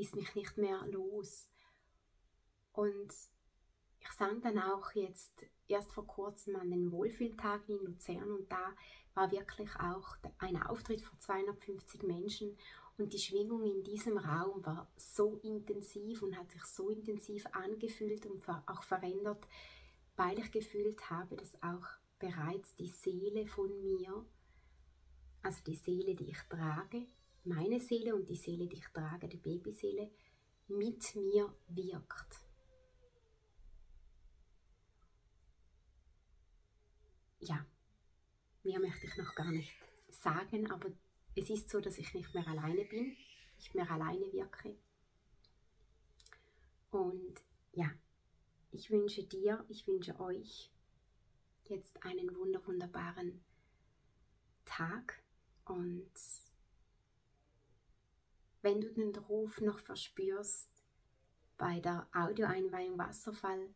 ließ 0.00 0.14
mich 0.14 0.34
nicht 0.34 0.56
mehr 0.56 0.86
los. 0.86 1.49
Und 2.72 3.12
ich 4.00 4.10
sang 4.12 4.40
dann 4.40 4.58
auch 4.58 4.92
jetzt 4.92 5.32
erst 5.68 5.92
vor 5.92 6.06
kurzem 6.06 6.56
an 6.56 6.70
den 6.70 6.90
Wohlfühltagen 6.90 7.78
in 7.78 7.84
Luzern 7.84 8.30
und 8.32 8.50
da 8.50 8.74
war 9.14 9.30
wirklich 9.30 9.68
auch 9.76 10.16
ein 10.38 10.60
Auftritt 10.62 11.02
vor 11.02 11.18
250 11.20 12.02
Menschen 12.04 12.56
und 13.00 13.12
die 13.12 13.18
Schwingung 13.18 13.64
in 13.64 13.82
diesem 13.82 14.18
Raum 14.18 14.64
war 14.64 14.90
so 14.96 15.38
intensiv 15.42 16.22
und 16.22 16.36
hat 16.36 16.50
sich 16.50 16.64
so 16.64 16.90
intensiv 16.90 17.46
angefühlt 17.52 18.26
und 18.26 18.46
auch 18.48 18.82
verändert, 18.82 19.46
weil 20.16 20.38
ich 20.38 20.50
gefühlt 20.50 21.08
habe, 21.08 21.36
dass 21.36 21.54
auch 21.62 21.86
bereits 22.18 22.76
die 22.76 22.88
Seele 22.88 23.46
von 23.46 23.80
mir, 23.80 24.24
also 25.42 25.62
die 25.64 25.76
Seele, 25.76 26.14
die 26.14 26.30
ich 26.30 26.40
trage, 26.48 27.06
meine 27.44 27.80
Seele 27.80 28.14
und 28.14 28.28
die 28.28 28.36
Seele, 28.36 28.66
die 28.66 28.76
ich 28.76 28.88
trage, 28.88 29.28
die 29.28 29.38
Babyseele, 29.38 30.10
mit 30.68 31.16
mir 31.16 31.54
wirkt. 31.68 32.49
Ja, 37.40 37.64
mehr 38.62 38.80
möchte 38.80 39.06
ich 39.06 39.16
noch 39.16 39.34
gar 39.34 39.50
nicht 39.50 39.72
sagen, 40.10 40.70
aber 40.70 40.90
es 41.34 41.48
ist 41.48 41.70
so, 41.70 41.80
dass 41.80 41.98
ich 41.98 42.12
nicht 42.14 42.34
mehr 42.34 42.46
alleine 42.46 42.84
bin, 42.84 43.16
nicht 43.56 43.74
mehr 43.74 43.90
alleine 43.90 44.30
wirke. 44.32 44.76
Und 46.90 47.34
ja, 47.72 47.90
ich 48.72 48.90
wünsche 48.90 49.24
dir, 49.24 49.64
ich 49.68 49.86
wünsche 49.86 50.18
euch 50.20 50.70
jetzt 51.64 52.04
einen 52.04 52.34
wunder 52.36 52.64
wunderbaren 52.66 53.42
Tag. 54.64 55.22
Und 55.64 56.10
wenn 58.62 58.80
du 58.80 58.92
den 58.92 59.14
Ruf 59.16 59.60
noch 59.60 59.78
verspürst, 59.78 60.68
bei 61.56 61.80
der 61.80 62.08
Audioeinweihung 62.12 62.98
Wasserfall 62.98 63.74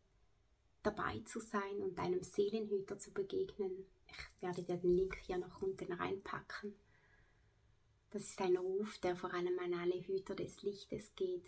dabei 0.85 1.19
zu 1.25 1.39
sein 1.39 1.81
und 1.81 1.97
deinem 1.97 2.23
Seelenhüter 2.23 2.99
zu 2.99 3.11
begegnen. 3.11 3.85
Ich 4.07 4.41
werde 4.41 4.63
dir 4.63 4.77
den 4.77 4.95
Link 4.95 5.17
hier 5.25 5.37
noch 5.37 5.61
unten 5.61 5.91
reinpacken. 5.91 6.75
Das 8.11 8.23
ist 8.23 8.39
ein 8.41 8.55
Ruf, 8.55 8.97
der 8.99 9.15
vor 9.15 9.33
allem 9.33 9.57
an 9.59 9.73
alle 9.73 9.99
Hüter 9.99 10.35
des 10.35 10.61
Lichtes 10.61 11.15
geht. 11.15 11.45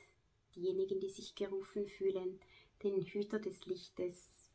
Diejenigen, 0.55 0.99
die 0.99 1.09
sich 1.09 1.35
gerufen 1.35 1.87
fühlen, 1.87 2.39
den 2.83 3.01
Hüter 3.01 3.39
des 3.39 3.65
Lichtes, 3.65 4.49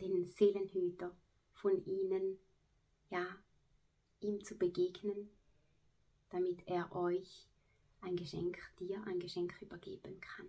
den 0.00 0.24
Seelenhüter 0.24 1.16
von 1.54 1.84
ihnen, 1.86 2.38
ja, 3.10 3.26
ihm 4.20 4.44
zu 4.44 4.56
begegnen, 4.56 5.30
damit 6.30 6.66
er 6.66 6.94
euch 6.94 7.48
ein 8.00 8.16
Geschenk, 8.16 8.58
dir 8.78 9.02
ein 9.06 9.18
Geschenk 9.18 9.54
übergeben 9.62 10.20
kann. 10.20 10.46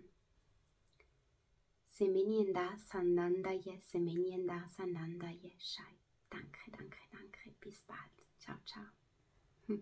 Semenienda 1.98 2.76
Sanandaye, 2.78 3.80
Semenienda 3.80 4.68
Sanandaye 4.68 5.54
Shai. 5.58 5.96
Danke, 6.28 6.70
danke, 6.70 6.98
danke. 7.10 7.54
Bis 7.58 7.82
bald. 7.86 8.12
Ciao, 8.38 8.58
ciao. 8.66 8.84
Hm. 9.68 9.80